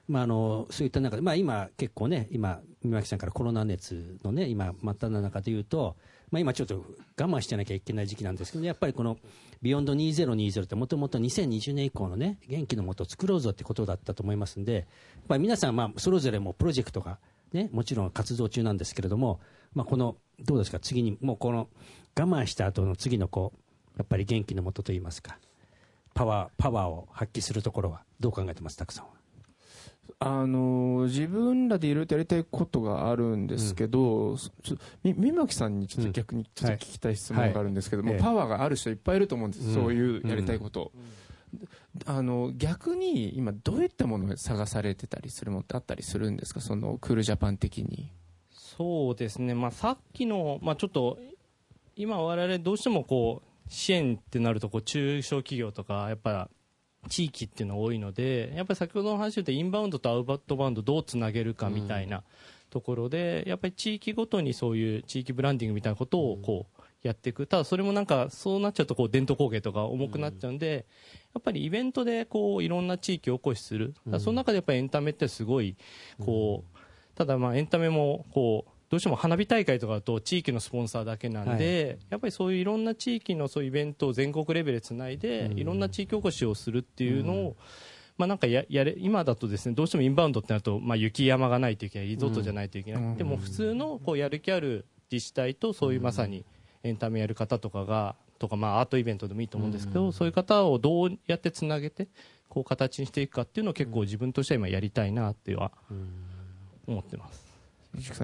[0.09, 5.97] まあ、あのそういった中で、まあ、今、結構ね、今、三巻さんからコロナ熱のね、今、真っ只中でいうと、
[6.31, 6.85] まあ、今、ちょっと
[7.21, 9.19] 我慢してなきゃいけない時期なんですけど、やっぱりこの
[9.63, 14.85] ビヨンド2020って、もともと2020年以降のね、元気のもとを作ろうぞってことだったと思いますんで、やっ
[15.27, 17.19] ぱり皆さん、まあ、それぞれもプロジェクトが、
[17.55, 19.41] ね、もちろん活動中なんですけれども、
[19.75, 21.69] まあ、この、どうですか、次に、もうこの
[22.19, 25.39] 我慢した後の次のこう、やっぱり元気のもとといいますか。
[26.15, 29.11] パワー、パワーを発揮するところはどう考えてます、たくさんは？
[30.21, 38.21] あの自分らでいろいろとやりたいことがあるんですけど、そちょみ三巻さんにちょっと逆にちょっと聞きたい質問があるんですけども、はい。
[38.21, 39.75] はいパワーがある人いっぱいいると思うんです、うん。
[39.75, 40.93] そういうやりたいこと、
[42.07, 46.61] あの逆に今どういったものを探されてたりするものってあったりするんですか？
[46.61, 48.11] そのクールジャパン的に。
[48.51, 51.19] そうですね、まあ、さっきの、まあ、ちょっと
[51.95, 56.49] 今、我々どうしてもこう支援ってなるとこう中小企業とかやっぱ
[57.09, 62.25] 地域っていうのが多いのでやっぱり先ほどの話でインバウンドとアウトバウンドどうつなげるかみたいな
[62.71, 66.74] ところで、やっぱり地域ごとにそういう地域ブランディングみたいなことをこう
[67.05, 67.47] やっていく。
[67.47, 70.87] ただそれもなんかそうなっちゃうとこう伝統工芸とか重くなっちゃうんで、
[71.35, 75.77] やっぱりイベントでこういろんな地域をおこしする、その中でやっぱりエンタメってすごい
[76.19, 76.79] こう、
[77.15, 87.57] ただまあエンタメもこうどうしても花火大会とかだと地域のスポンサーだけなんで、やっぱりそういういろんな地域のそういうイベントを全国レベルでつないで、いろんな地域おこしをするっていうのを、
[88.17, 96.45] まあなんかややれ今だとですねどうしてもインバウンドってなると、まあ、雪山がないといけないリゾートじゃないといけない、でも普通のこうやる気ある自治体とそういうまさに
[96.85, 102.09] エンタメやる方とかがとか、まあ、アートイベントでもいいと思うんですけど、そういう方をどうやってつなげて
[102.49, 105.73] こう形にしていくかっていうのを結構自分としては今やりたいなっていうのは
[106.87, 107.45] 思ってます。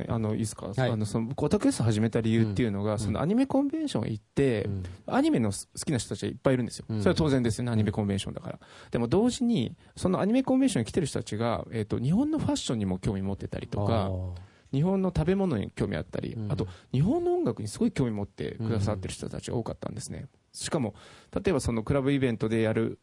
[0.09, 0.91] あのいいですか、はい。
[0.91, 4.69] あのその僕オタクエスト始めた理由っていうのが、そのアニメコンベンション行って、
[5.07, 8.59] アニメの好きな人たちがいっぱいいるんですよ、それは当然ですよね、アニメコンベンションだから。
[8.91, 14.11] でも同時に、そのアニメコンベンションに来てる人たちが、えっと日本のファッションにも興味持ってたりとか、
[14.73, 20.27] 日本の食べ物に興味あったり、あと日本の音楽にすごい興味持ってくださってる人たちが多かったんですね。
[20.53, 20.95] しかも、
[21.35, 22.99] 例えばそのクラブイベントでやる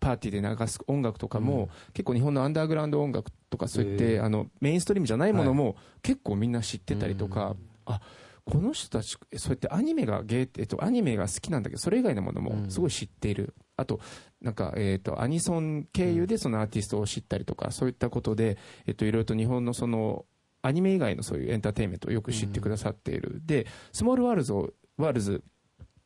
[0.00, 8.00] パーティーで流す音楽とかも、結構日本のアンダーグラウンド音楽とかそういって、あのメインストリームじゃないものも結構みんな知ってたりとか、あ
[8.44, 14.00] この人たちそうやってアニメがゲー、えっと、アニメが好きなんだけどそれ以外のものもすごい知っている、あと
[14.40, 20.24] なんか、えっとアニソン経由でそのアーティストを知ったりとか、そういったことで、えっと、いろいろと日本のその
[20.62, 25.42] アニメ以外のそういうエンターテインメントをよく知ってくださっている、でスモールワールズをワールズ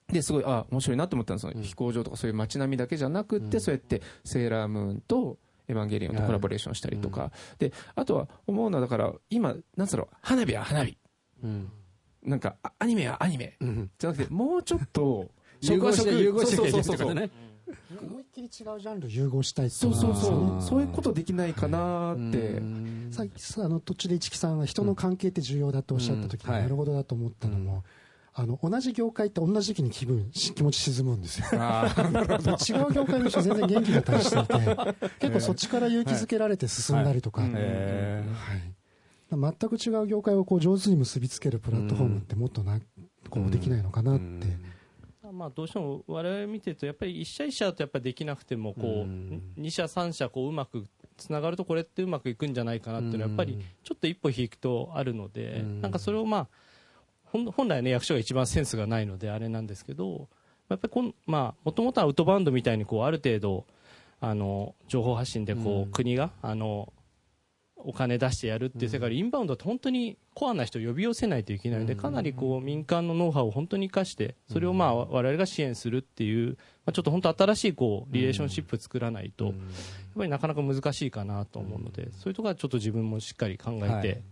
[0.09, 1.37] ですごいあ面白いなと思ったの。
[1.37, 5.39] はその飛行場とかそういう街並みだけじゃなくって、そうやってセーラームーンと
[5.69, 10.97] エヴァンゲリオンとコラボレーションしたりとか、であとは思うのはだから今なんつうの花火は花火。
[12.23, 13.57] なんかあアニメはアニメ、
[13.99, 15.31] じゃなくてもうちょっと
[15.61, 16.95] 融合して融合してそうそうそうそう。
[16.95, 17.31] ってことね
[18.03, 20.63] 思いっきり違うジャンル融合したいってそうそうそう。
[20.63, 22.61] そういうことできないかなって、
[23.11, 27.85] さっきあの途中で市木さんが人の関係って重要だとおっしゃった時に、なるほどだと思ったのも、
[28.35, 31.47] あの同じ業界って同じ時期に気分し気持ち沈むんですよ。
[31.53, 37.51] 違う業界の人全然元気だったりしていて 結構そっちから勇気づけられて進んだりとか、はい。
[37.55, 38.25] え
[39.31, 42.79] 全く違う業界をこう上手に結びつけるプラットフォームってもっとな
[43.31, 44.25] こうできないのかなって、
[45.35, 56.49] まあ、どうしても我々見てるとやっぱり一社一社とやっぱりできなくてもこう二社三社こううまくつながるとこれってうまくいくんじゃないかなっていうのはやっぱりちょっと一歩引くとあるのでなんかそれをまあ
[57.25, 60.29] 本本来ね役所が一番センスがないのであれなんですけど
[60.69, 63.67] やっぱりこんまあもともとアウトバウンドみたいにこうある程度
[64.21, 66.93] あの情報発信でこう国があの
[67.85, 76.57] お金出してやるっていう世界でインバウンドって本当にコアな人を呼び寄せないといけないのでかなりこう民間のノウハウを本当に生かしてそれをまあ我々が支援するっていう
[76.87, 79.55] まあちょっと本当新しいこうリレーションシップ作らないとやっ
[80.17, 84.03] ぱりなかなか難しいかなと思うのでそういうところはちょっと自分もしっかり考えはい。
[84.03, 84.23] て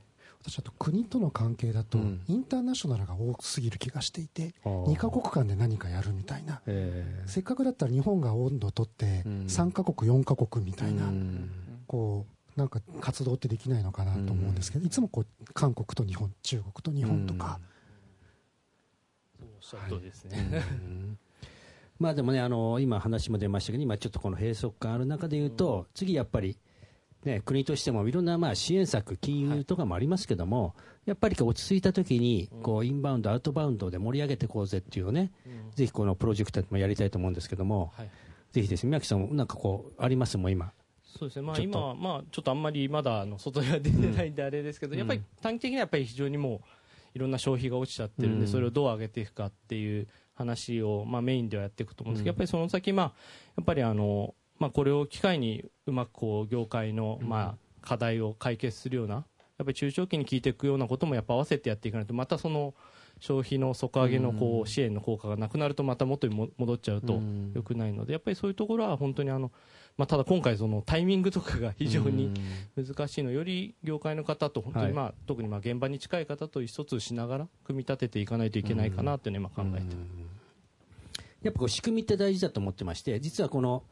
[0.44, 2.20] 私あと国との関係だと、うん。
[2.26, 4.86] インターナショナルが多すぎる気がしていてあー。
[4.86, 6.61] 2カ国間で何かやるみたいな。
[6.66, 9.32] えせっかくだったら日本が温度を取ってうん。
[9.46, 11.48] 3カ国4カ国みたいな、うん。
[11.86, 17.59] こうなんか活動ってできないのかなと思うんですけど、いつもこう韓国と日本中国と日本とか、
[19.40, 20.62] おっしゃるとりですね。
[21.98, 26.59] まあでもね、あの今話も出ましたけど、今ちょっとこの閉塞感ある中で言うと、次やっぱり、
[27.24, 30.74] ね、国としてもいろんなまあ支援策、金融とかもありますけども、
[31.07, 35.32] やっぱりこう落ち着いたときに、こうインバウンド、アウトバウンドで盛り上げていこうぜっていうのをね、
[35.74, 38.11] ぜひこのプロジェクトもやりたいと思うんですけども、はい。
[38.50, 40.72] ぜひですね、宮城さんもなんかこう、ありますもん、今？
[41.19, 46.61] そうですね、まあ、今は、まあ、ちょっとあんまりまだあの外には出てないんであれですけど、やっぱり短期的にはやっぱり非常にもう
[47.15, 48.49] いろんな消費が落ちちゃってるんで、うん。
[48.49, 53.07] それをどう上げていくかっていう話を、まあ、メインではやっていくと思うんですけど、やっぱりその先、まあ、
[53.57, 59.25] やっぱりあの、まあ、これを機会にうまくこう業界の、まあ、課題を解決するような、やっ
[59.59, 62.75] ぱり中長期に効いていくようなこともやっぱ合わせてやっていかないと、またその
[63.21, 67.21] 消費の底上げのこう支援の効果がなくなると、また元にも戻っちゃうと
[67.55, 69.53] よくないので、やっぱりそういうところは本当にあの、
[69.97, 72.33] まあ、ただ今回、そのタイミングとかが非常に
[72.77, 79.97] 難しいのより業界の方と本当に、まあ特にまあ現場に近い方と意思疎通しながら組み立てていかないといけないかなっていうのを今考えて
[81.43, 83.83] やっぱこう仕組みって大事だと思ってまして、実はこの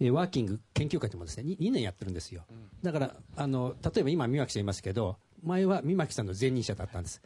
[0.00, 2.44] えーワーキング研究会でもですね 2, 年やってるんですよ、
[2.82, 7.20] だからあの例えば今三巻さんいますけど前は三巻さんの前任者だったんです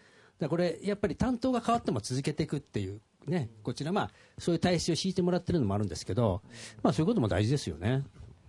[0.48, 6.42] これやっぱり担当が変わっても続けていくっていうねこちらまあそういう体制を敷いてもらってるのもあるんですけど
[6.82, 8.04] まあそういうことも大事ですよね。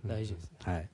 [0.06, 0.44] 大事です。
[0.44, 0.88] ねはい。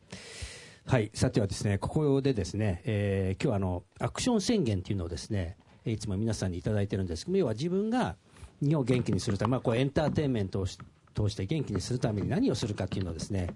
[0.87, 8.17] はい、さてはですね、ここでですね、えー今日はあの、アクション宣言っていうのをですね、いつも皆さんにいただいてるんですけど、要は自分が
[8.61, 10.79] 日本を元気にするため、まあ、こうエンターテインメントをし
[11.15, 13.49] 通して元気にするために何をするかっていうのをですね、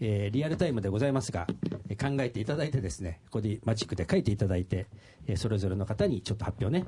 [0.00, 1.46] えーリアルタイムでございますが、
[1.88, 4.86] えー考えていただいてですね、ここでマジックで書いていただいて、
[5.26, 6.86] えーそれぞれの方にちょっと発表ね、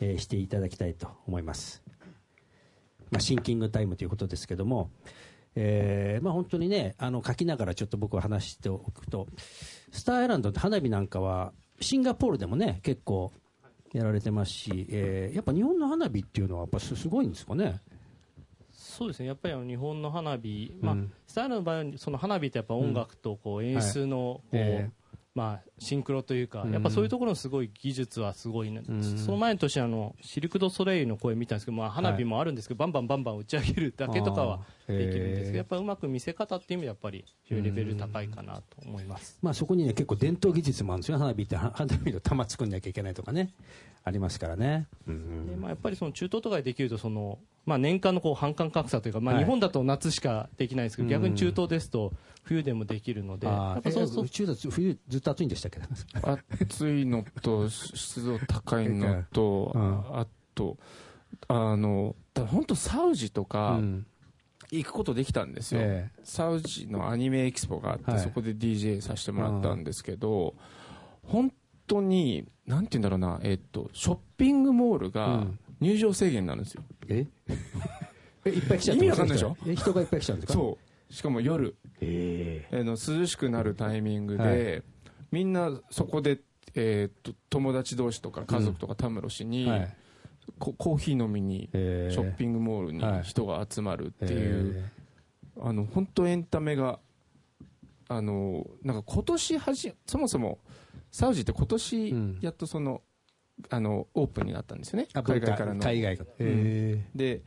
[0.00, 1.82] えーしていただきたいと思います。
[3.10, 4.90] まあ、シンキングタイムということですけども、
[5.54, 9.28] えーまあ、本当にね、あの書きながらちょっと僕は話しておくと、
[9.92, 13.32] スターアイランドって花火なんかは、シンガポールでもね、結構
[13.92, 17.80] やられてますし、えーやっぱ日本の花火っていうのは、やっぱすごいんですかね？
[18.96, 19.26] そうですね。
[19.26, 21.12] やっぱりあの日本の花火、まあうん。
[21.26, 24.90] スタイルの場合はその花火ってやっぱ音楽とこう演出のこう、え
[25.36, 26.72] まあ、シンクロというか、うん。
[26.72, 29.02] やっぱそういうところのすごい技術はすごいな、ん。
[29.02, 39.38] その前の年あのシルク・ド・ソレイユの公演見たんですけど、まあ、花火もあるんですけど、バンバンバンバン打ち上げるだけとかはできるんですけどやっぱうまく見せ方っていう意味でやっぱり非常にレベル高いかなと思います。
[39.42, 43.52] まあ、そこにね、結構伝統技術もあるんですよ、花火って、は花火の玉作んなきゃいけないとかね、
[44.04, 44.86] ありますからね。
[45.06, 45.46] うん。
[45.48, 49.44] でまあ、やっぱりその中東とかでできるとその、まあ、年間のこう反感格差というか、まあ、はい。
[49.44, 51.10] 日本だと夏しかできないんですけど、うん。
[51.10, 52.12] 逆に中東ですと
[52.46, 54.24] 冬でもできるので、やっぱそうそう。
[54.24, 55.80] え中途冬ずっと暑いんでしたっけ？
[56.22, 59.98] 暑いのと湿度高いのと、 うん。
[60.18, 60.78] あと
[61.48, 64.06] あの本当サウジとかうん。
[64.72, 68.20] 行くことできたんですよ、えサウジのアニメエキスポがあって、はい。
[68.20, 70.56] そこで DJ させてもらったんですけど、
[71.22, 71.52] 本
[71.86, 75.58] 当になんて言うんだろうな、えっと、ショッピングモールうがん。
[75.78, 77.26] 入場制限なんですよ、え？
[78.46, 79.56] えいっぱい来ちゃって意味わかんないでしょ？
[79.66, 80.52] え人がいっぱい来ちゃうんですか？
[80.54, 81.76] そうしかも夜。
[82.00, 84.82] えあの涼しくなるタイミングで、はい。
[85.30, 86.40] みんなそこで、
[86.74, 89.96] えー、と友達同士とか家族とかたむろしに、はい。
[90.58, 94.90] こコーヒー飲みにえショッピングモールにはい人が集まるっていう、
[95.60, 97.00] あの本当エンタメが
[98.08, 100.60] あのなんか今年はじそもそも
[101.10, 102.38] サウジって今年うん。
[102.40, 103.02] やっとその、
[103.70, 105.08] あのオープンになったんですよね。
[105.14, 105.82] あ海外からの。
[105.82, 106.30] 海外から。
[106.38, 107.42] えで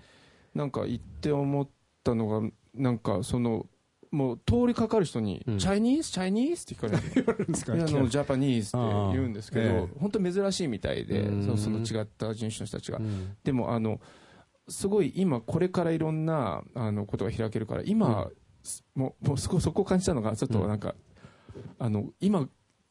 [0.55, 1.67] なんか行って思っ
[2.09, 3.65] たのがなんかその
[4.11, 5.57] もう通りかかる人に「うん。
[5.59, 7.99] チャイニーズチャイニーズ?」って聞かれる んですよえですか？
[7.99, 11.43] あの Japanese って言うんですけど、本当珍しいみたいで、うん。
[11.43, 13.35] そのその違った人種の人たちが、うん。
[13.43, 14.01] でもあの
[14.67, 18.29] すごい今これからいろんなあのことが開けるから今、
[18.95, 20.95] もうもうそこそこを感じたのがちょっとなんか、
[21.77, 22.49] あの今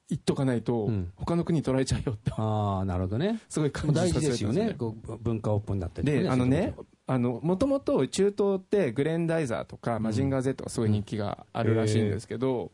[0.08, 1.12] 言っとかないと、うん。
[1.16, 2.30] 他の国に取られちゃうよって。
[2.36, 3.40] ああなるほどね。
[3.48, 4.76] すごい感じさせられたん事ですよね。
[5.20, 6.74] 文化オープンになってで、あのね
[7.16, 12.70] もともと中東ってグレンダイザーとかマジンガー Z がすごい人気があるらしいんですけど、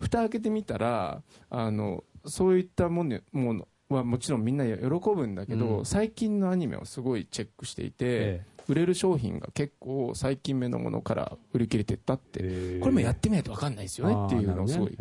[0.00, 5.84] 蓋開けてみたら、あの、そういったものものはもちろんみんな喜ぶんだけど、うん。
[5.86, 14.96] 最近のアニメをすごいチェックしていて、え売れる商品が結構最近目のものから売り切れてったって、えこれもやってみないと分かんないですよねっていうのをすごいい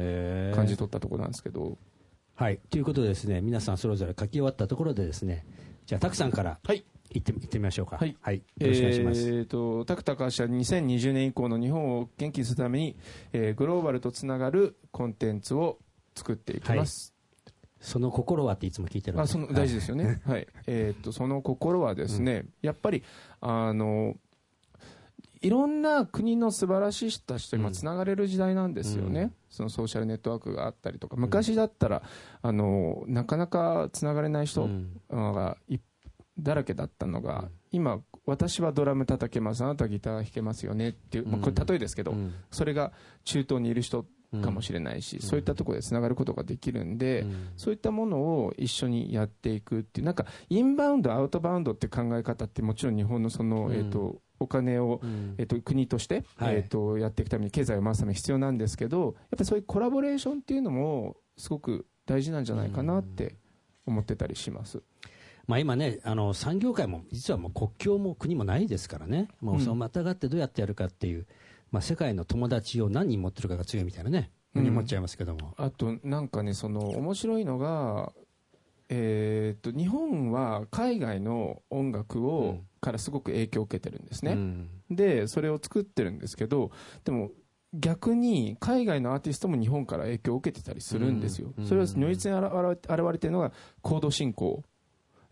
[0.56, 1.78] 感じ取ったところなんですけど、
[2.36, 2.60] はい。
[2.70, 5.46] ということでですね皆さんそれぞれ書き終わったところでですね
[5.86, 7.98] じゃあたくさんからはい行って行ってみましょうか。
[7.98, 8.38] はい。
[8.60, 12.98] よろしくお願いします、えー、とタクタカ氏は2020年以降の日本を元気にするために、
[13.34, 15.80] えーグローバルとつながるコンテンツを
[16.16, 17.14] 作っていきます、
[17.80, 20.48] その心はっていつも聞いてるあその大事ですよね、 はい。
[20.68, 23.04] えー、とその心はですね、やっぱり
[23.40, 24.16] あの
[25.42, 29.34] いろんな国の素晴らしい人たちと今つながれる時代なんですよね、うん。
[29.50, 32.02] そのソーシャルネットワークがあったりとか昔だったら、
[32.42, 35.02] あのなかなかつながれない人、うん。
[35.10, 35.78] がい
[36.40, 39.64] だらけだったのが、今私はドラム叩けます。
[39.64, 42.34] あなたはギター弾けますよねっていう、まあ、これ例えですけど、うん。
[42.52, 42.92] それが
[43.24, 44.06] 中東にいる人
[44.44, 47.50] かもしれないし、そういったところでつながることができるんで、うん。
[47.56, 53.74] そういったものを一緒にやっていくっていうなんかインバウンドアウトバウンドって考え方ってもちろん日本のその、うん。
[53.74, 55.36] えー、とお金を、うん。
[55.38, 56.56] えー、と国として、はい。
[56.56, 63.36] えー、とやっていくために経済を回すために必要なんですけどやっぱりそういうコラボレーションっていうのもすごく大事なんじゃないかなって
[63.86, 64.84] 思ってたりします。
[65.48, 71.26] まあ、今ね、あの産業界も実はもう国境も国もないですからね、もうそのまたがってどうやってやるかっていう、
[71.72, 75.54] まあ、世界の友達を何人持ってるかが強いみたいなね、ふうに思っちゃいますけども。
[75.58, 78.12] あとなんかねその面白いのが、
[78.90, 82.68] えー、と日本は海外の音楽を、うん。
[82.80, 84.70] からすごく影響を受けてるんですね、うん。
[84.90, 86.72] でそれを作ってるんですけど
[87.04, 87.32] でも
[87.74, 91.66] 逆に海外のアーティストも日本から影響を受けてたりするんですよ、うん。
[91.66, 94.64] それは如実に現れてるのがコード進行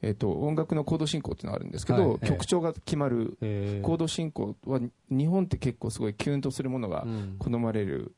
[0.01, 2.27] えっと音楽のコード進行っていうのがあるんですけど、はいええ。
[2.29, 4.79] 曲調が決まるえコード進行は
[5.09, 7.35] 日本って結構すごいキュンとするものがうん。
[7.39, 8.15] 好まれる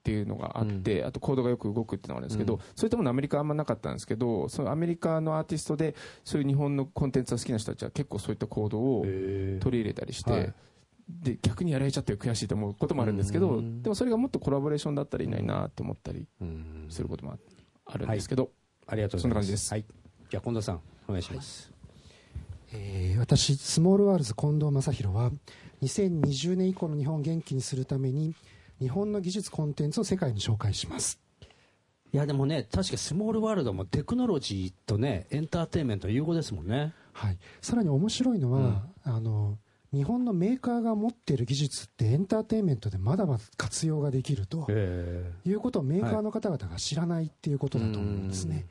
[0.00, 5.94] っていうのがあって、あとコードがよく動くっていうのがあるんですけど、そういったものアメリカはあんまなかったんですけどそのアメリカのアーティストで
[6.24, 9.58] そういう日本のコンテンツが好きな人たちは結構そういったコードをえ。
[9.62, 10.54] 取り入れたりして、はい。
[11.08, 13.80] で逆にやられちゃって悔しいと思うこともあるんですけど、うん。
[13.80, 16.86] でもそれがもっとコラボレーションだったらいいないなって思ったりうん。
[16.88, 17.36] することもあ
[17.86, 18.50] あるんですけど、
[18.88, 19.28] ありがとうございます。
[19.28, 19.72] そんな感じです。
[19.72, 19.84] はい、
[20.32, 21.70] じゃあ近藤さんお願いします、
[22.72, 25.30] えー私スモールワールズ近藤正宏は
[25.82, 28.34] 2020年以降の日本を元気にするために
[28.80, 31.20] 日本の技術コンテンツを世界に紹介します。
[32.14, 36.94] いやでもね確かスモールワールドもテクノロジーとねエンターテインメント融合ですもんね。
[37.12, 39.58] はい、さらに面白いのは、あの
[39.92, 48.66] 日本のメーカーが持っている技術ってエンターテインメントでまだまだ活用ができるとえいうことをメーカーの方々が知らないっていうことだと思うんですね。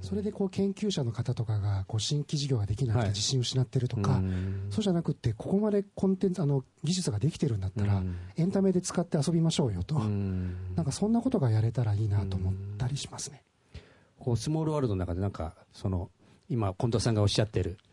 [0.00, 3.08] それでこう研究者の方とかがこう新規事業ができなくてはい。
[3.08, 4.22] 自信を失ってるとか、
[4.70, 8.02] そうじゃなくてここまでコンテンツあの技術ができてるんだったら、
[8.36, 10.04] エンタメで使って遊びましょうよと、な
[10.82, 13.42] んかそんなことがやれたらいいなと思ったりしますね。
[14.18, 16.10] こうスモールワールドの中でなんかその
[16.48, 17.89] 今近藤さんがおっしゃってるあ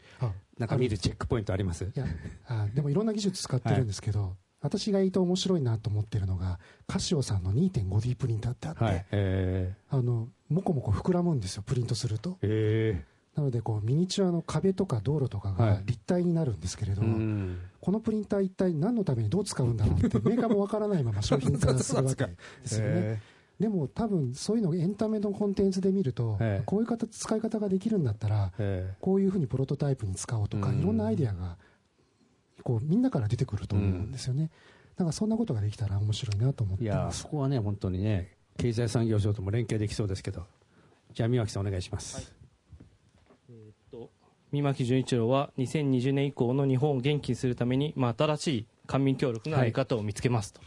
[0.58, 1.84] なんか見るチェックポイントあります？
[1.86, 2.06] いや
[2.48, 9.06] あでもいろんな技術使ってるんですけど、私が意図面白いなと思ってるのがカシオさんの 2.5D プリンターってあって、はい。
[9.12, 12.32] えあのもこもこ膨らむんですよプリントすると。
[12.32, 13.06] ー、え
[13.36, 15.58] なのでこうミニチュアの壁とか道路とかはい。
[15.76, 17.60] が立体になるんですけれども、ん。
[17.80, 23.20] このプリンター一体何のためにどう使うんだろうってメーカーもわからないまま商品化するわけですよね、 え
[23.60, 26.64] でも多分そういうのをエンタメのコンテンツで見ると、ええ。
[26.66, 28.94] こういう形使い方ができるんだったらーえ。
[29.02, 31.58] こういうふうにプロトタイプに使おうとか、うんいろんなアイデアが
[32.64, 34.52] こうみんなから出てくると思うんですよね、
[34.98, 40.46] なんかそんなことができたら面白いなと思っーいやてますそこはね本当にね経済産業省とも連携できそうですけど。
[41.14, 42.32] じゃあ三脇さんお願いします、
[44.52, 50.62] 三巻純一郎は2020年以降の日本を元気にするために、まあ、新しい官民協力の在り方を見つけますと、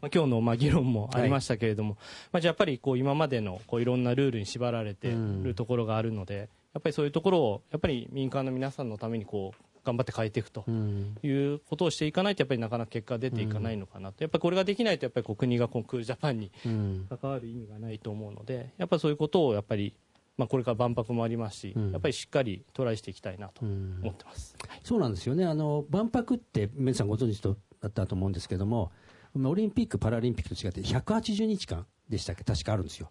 [0.00, 1.96] まあ、今日のまあ議論もありましたけれども、
[2.32, 11.16] まあ、じゃあやっぱりこう今までのこういろんなルールに縛られているところがあるので、やっぱりそういうところをやっぱり民間の皆さんのためにこう頑張って変えていくとうん。
[11.22, 17.06] いうことをしていかないとやっぱりなかなか結果が出ていかないのかなと、やっぱりこれができないとやっぱりこう国がこうクールジャパンにうん。
[17.08, 19.94] 関わる意味がないと思うのでやっぱりそういうことをやっぱり、
[20.36, 21.92] まあ、これから万博もありますし、うん。
[21.92, 23.98] やっぱりしっかりトライしていきたいなとうん。
[24.02, 24.54] 思ってます。
[24.84, 25.44] そうなんですよね。
[25.46, 27.50] あの万博って皆さんご存知だ
[27.88, 28.92] ったと思うんですけども
[29.34, 32.44] オリンピック・パラリンピックと違って180日間でしたっけ？
[32.44, 33.10] 確かあるんですよ。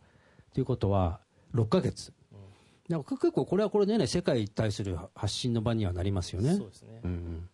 [0.54, 1.20] ということは
[1.54, 2.14] 6ヶ月、
[2.90, 6.56] なんか結構これはこれでね世界に対する発信の場にはなりますよね。
[6.56, 7.50] そうですね、うん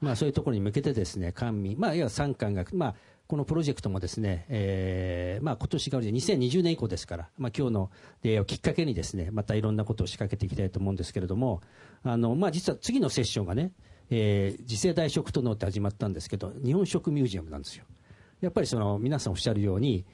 [0.00, 2.94] まあそういうところに向けてですね官民、まあ、いわゆる三官学、まあ、
[3.26, 7.90] このプロジェクトもですね、えーまあ、今年が2020年以降ですから、まあ、今日の
[8.22, 11.62] 出会いをきっかけにですねまたいろんなことを仕掛けていきたいと思うんですけれども
[12.02, 13.72] あの、まあ、実は次のセッションがね、
[14.10, 17.84] えー次世代食と脳って始まったんですけど日本食ミュージアムなんですよ。
[18.40, 20.04] やっぱりその皆さんおっしゃるように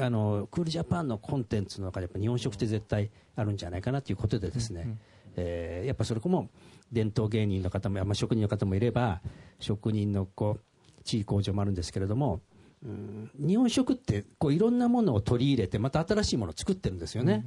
[0.00, 4.96] あのクールジャパンのコンテンツの中でやっぱ日本食って絶対あるんじゃないかなということでですね、
[5.36, 6.48] えーやっぱそれこも
[6.92, 9.20] 伝統芸人の方も、まあ、職人の方もいれば
[9.60, 12.40] 職人のこう地位向上もあるんですけれども、
[12.84, 17.44] うん日本食ってこういろんなものを取り入れてまた新しいものを作ってるんですよね、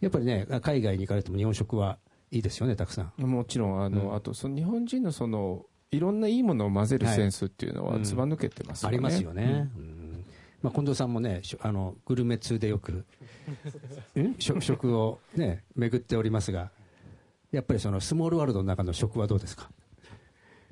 [0.00, 1.98] やっぱりね海外に行かれても日本食は
[2.32, 3.22] いいですよねたくさん。
[3.22, 4.14] もちろんあの、うん。
[4.16, 7.16] あとその日本人のそのいろんないいものを混ぜるはい。
[7.16, 8.04] センスっていうのはうん。
[8.04, 10.24] ずば抜けてますよね、ありますよね、うん。
[10.62, 13.04] まあ、近藤さんもねしょあのグルメ通でよく
[14.18, 14.34] ん？
[14.38, 16.70] 食食をね巡っておりますが
[17.50, 19.70] やっぱりそのスモールワールドの中の食はどうですか？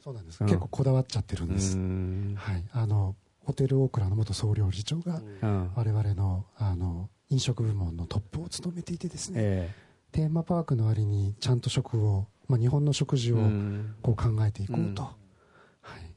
[0.02, 2.34] そうなんです、うん結構こだわっちゃってるんです、ん。
[2.38, 5.70] はい、あのホテルオークラの元総料理長がうん。
[5.74, 9.70] 我々のあの飲食部門のトップを務めていてですね、え
[10.12, 13.94] テーマパークの割にちゃんと食を、まあ、日本の食事えをうん。
[14.02, 14.94] こう考えていこうと、うん。
[14.94, 16.14] はい、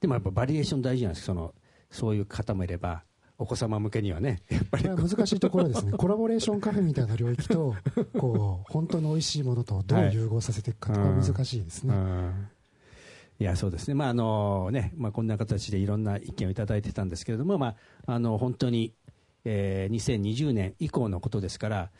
[0.00, 1.54] でもやっぱバリエーション大事なんですその
[1.90, 3.04] そういう方もいれば
[3.38, 5.92] お子様向けにはねやっぱり難しいところですね。
[5.98, 7.74] コラボレーションカフェみたいな領域と
[8.18, 12.48] こう本当に美味しいものとどう融合させていくかとかはい難しいですね、うん。
[13.40, 17.74] いやそうですね、まああのねまあ、こんな形でいろんな意見をいただいてたんですけれども、ま
[18.06, 18.94] あ、あの本当に、
[19.44, 21.90] えー2020年以降のことですから、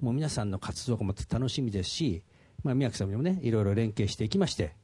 [0.00, 2.22] もう皆さんの活動がも楽しみですし、
[2.62, 4.74] まあ、宮城さんにもね、いろいろ連携していきまして、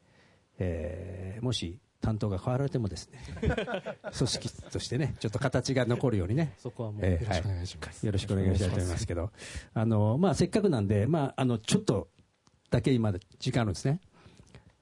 [0.58, 3.18] えーもし担当が変わられてもですね、
[4.16, 9.32] 組織としてね、ちょっと形が残るようにね、そこはもう、えーよろしくお願いします、よろしくお願いしたいと思いますけど、
[9.74, 12.08] あのまあ、せっかくなんで、まあ、あのちょっと
[12.70, 14.00] だけ今、時間あるんですね、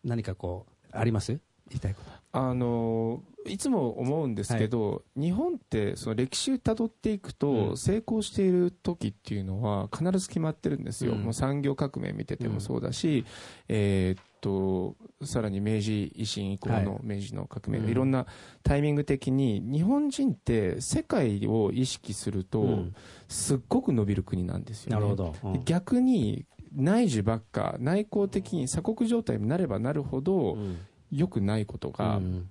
[0.05, 1.33] 何かこう、あります？
[1.69, 2.11] 言いたいこと。
[2.39, 7.77] あのいつも思うんですけど、日本ってその歴史たどっていくと、うん。
[7.79, 11.23] 成功している時っていうのは必ず決まってるんですよ、うん。
[11.23, 13.25] もう産業革命見ててもそうだし、
[13.69, 17.91] えーっとさらに明治維新以降はの明治の革命、うん。
[17.91, 18.27] いろんな
[18.63, 22.95] タイミング的に日本人って世界を意識すると、うん。
[23.29, 24.97] すっごく伸びる国なんですよね。
[24.97, 25.53] なるほど、うん。
[25.55, 30.79] で逆に内需ばっか内向的に鎖国状態になればなるほど、うん
[31.11, 32.51] 良くないことがうん。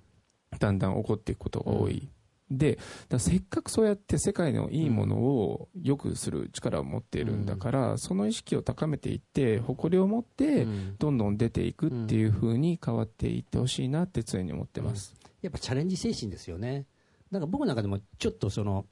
[0.58, 2.08] だんだん起こっていくことが多い、
[2.50, 2.78] で
[3.18, 10.96] せっかくそうやって世界のいいものを良くする力を持っているんだから、その意識を高めていって誇りを持ってうん。
[10.98, 16.86] どんどん出ていくっていう風に変わっていってほしいなって常に思ってます、やっぱチャレンジ精神ですよね。
[17.30, 18.86] なんか僕の中でもちょっとその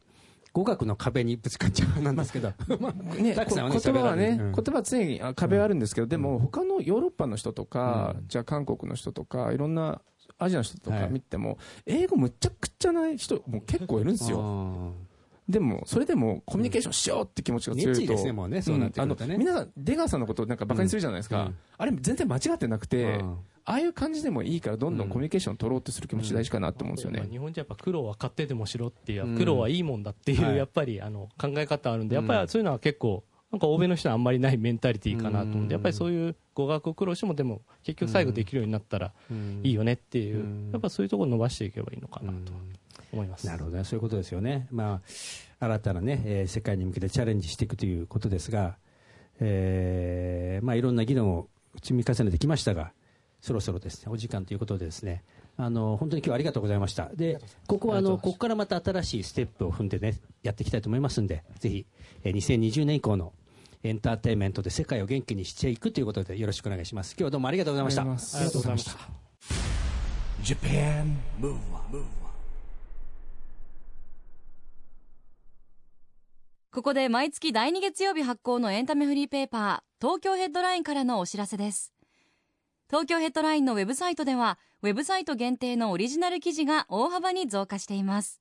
[0.55, 2.86] 語学の壁にぶつかっちゃうなんですけど、 言葉
[4.02, 8.28] はね、言葉は常にあ壁はあるんですけど、でも他のヨーロッパの人とか、うん。
[8.28, 10.00] じゃあ韓国の人とか、いろんな
[10.38, 11.11] アジアの人とかはい。
[11.11, 14.38] 見ても、英語むちゃくちゃない人も結構いるんですよ。
[14.38, 14.92] よ。
[15.48, 17.90] でも、それでもコミュニケーションしようって気持ちが強いと。
[17.90, 19.36] 熱意ですねもうねそうなってくるとね。
[19.36, 21.46] 皆さん、出川さんのことなんかバカにするじゃないですか。
[21.46, 21.55] うん。
[21.78, 27.21] あれ全然間違ってなくて、うんああいう感じでもいいから、どんどんコミュニケーションを取ろうとする気持ち大事かなと思うんですよね。
[27.21, 29.39] まあ日本人はやっぱ苦労は買ってでもしろっていう、うん。
[29.39, 30.57] 苦労はいいもんだっていう、はい。
[30.57, 35.69] やっぱりあの考え方あるんで、やっぱうんりそういうのは結構、なんか欧米の人はあんまりないメンタリティーかなと思うんうん。
[35.69, 39.12] で、やっぱりそういう語学を苦労しても、でも結局最後できるようになったら
[39.62, 40.71] いいよねっていう、うん。
[40.73, 42.53] やっぱそういうところを伸ばしていけばいいのかなと
[43.12, 43.47] 思います。
[43.47, 45.01] なるほどね、そういうことですよね、ま
[45.61, 48.77] あ、新たな、ねえー世界に向けてチャレンジしていくということですが、
[49.41, 51.49] えーまあ、いろんな議論を
[51.83, 52.93] 積み重ねてきましたが、
[53.45, 55.22] そろそろですねお時間ということで、ですね
[55.59, 61.86] あの本当に今日はありがとうございました、でここはあのここからまた新しいステップを踏んで、ね、やっていきたいと思いますんで、ぜひ、
[62.22, 63.34] えー2020年以降の
[63.82, 67.12] エンターテインメントで世界を元気にしていくということで、よろしくお願いします。
[67.12, 68.01] 今日はどうもありがとうございました。
[68.01, 68.92] ありがとうございました。
[70.42, 72.03] Japan Move Up,
[76.72, 81.93] ここで毎月第2月曜日発行のエンタメフリーペーパー東京ヘッドラインからのお知らせです
[82.91, 88.41] 東京ヘッドラインのウェブサイトではウェブサイト限定のオリジナル記事が大幅に増加しています。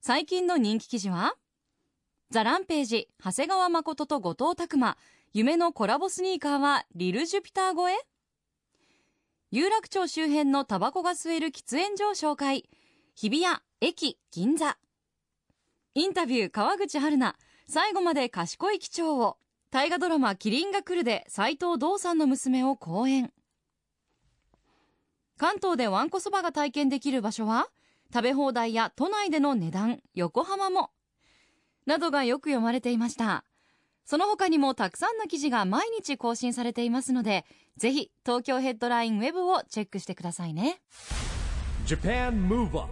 [0.00, 1.34] 最近の人気記事は
[2.30, 4.98] ザ・ランページ長谷川誠と後藤拓馬
[5.32, 7.96] 夢のコラボスニーカーはリル・ジュピター超え？
[9.50, 12.68] 有楽町周辺のタバコが吸える喫煙所を紹介。
[13.14, 14.76] 日比谷駅銀座。
[15.94, 17.34] インタビュー川口春奈。
[17.66, 19.38] 最後まで賢い機長を。
[19.70, 23.32] 大河ドラマ「キリンが来る」で斎藤道さんの娘を講演。
[25.38, 27.68] 関東でわんこそばが体験できる場所は
[28.12, 30.90] 食べ放題や都内での値段横浜も
[31.86, 33.44] などがよく読まれていました。
[34.04, 37.44] その他にもたくさんの記事が毎日更新されていますので
[37.76, 40.80] ぜひ東京ヘッドラインウェブをチェックしてくださいね。
[41.86, 42.88] Japan Move Up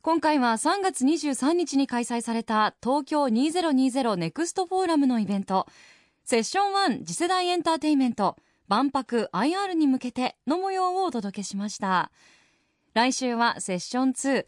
[0.00, 5.66] 今回は3月23日に開催された東京2020ネクストフォーラムのイベント
[6.24, 8.36] セッション1次世代エンターテインメント
[8.68, 12.10] 万博 IR に向けての模様をお届けしました。
[12.94, 14.46] 来週はセッション2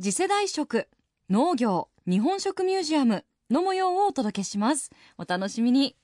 [0.00, 0.88] 次世代食
[1.30, 4.90] 農業日本食ミュージアムの模様をお届けします。
[5.18, 5.96] お楽しみに。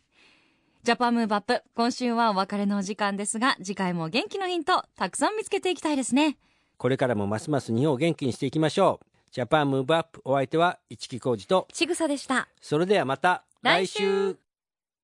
[0.85, 6.39] ジャパンムーブアップ今週はお別れのお時間ですが次回も元気のヒントたくさん見つけていきたいですね。
[6.77, 9.07] これからもますます日本を元気にしていきましょう。
[9.33, 12.49] JAPAN MOVE UP お相手は市木浩二と、ちぐさでした。
[12.61, 13.99] それではまた来週。
[13.99, 14.39] 来週。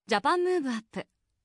[0.06, 1.06] JAPAN MOVE UP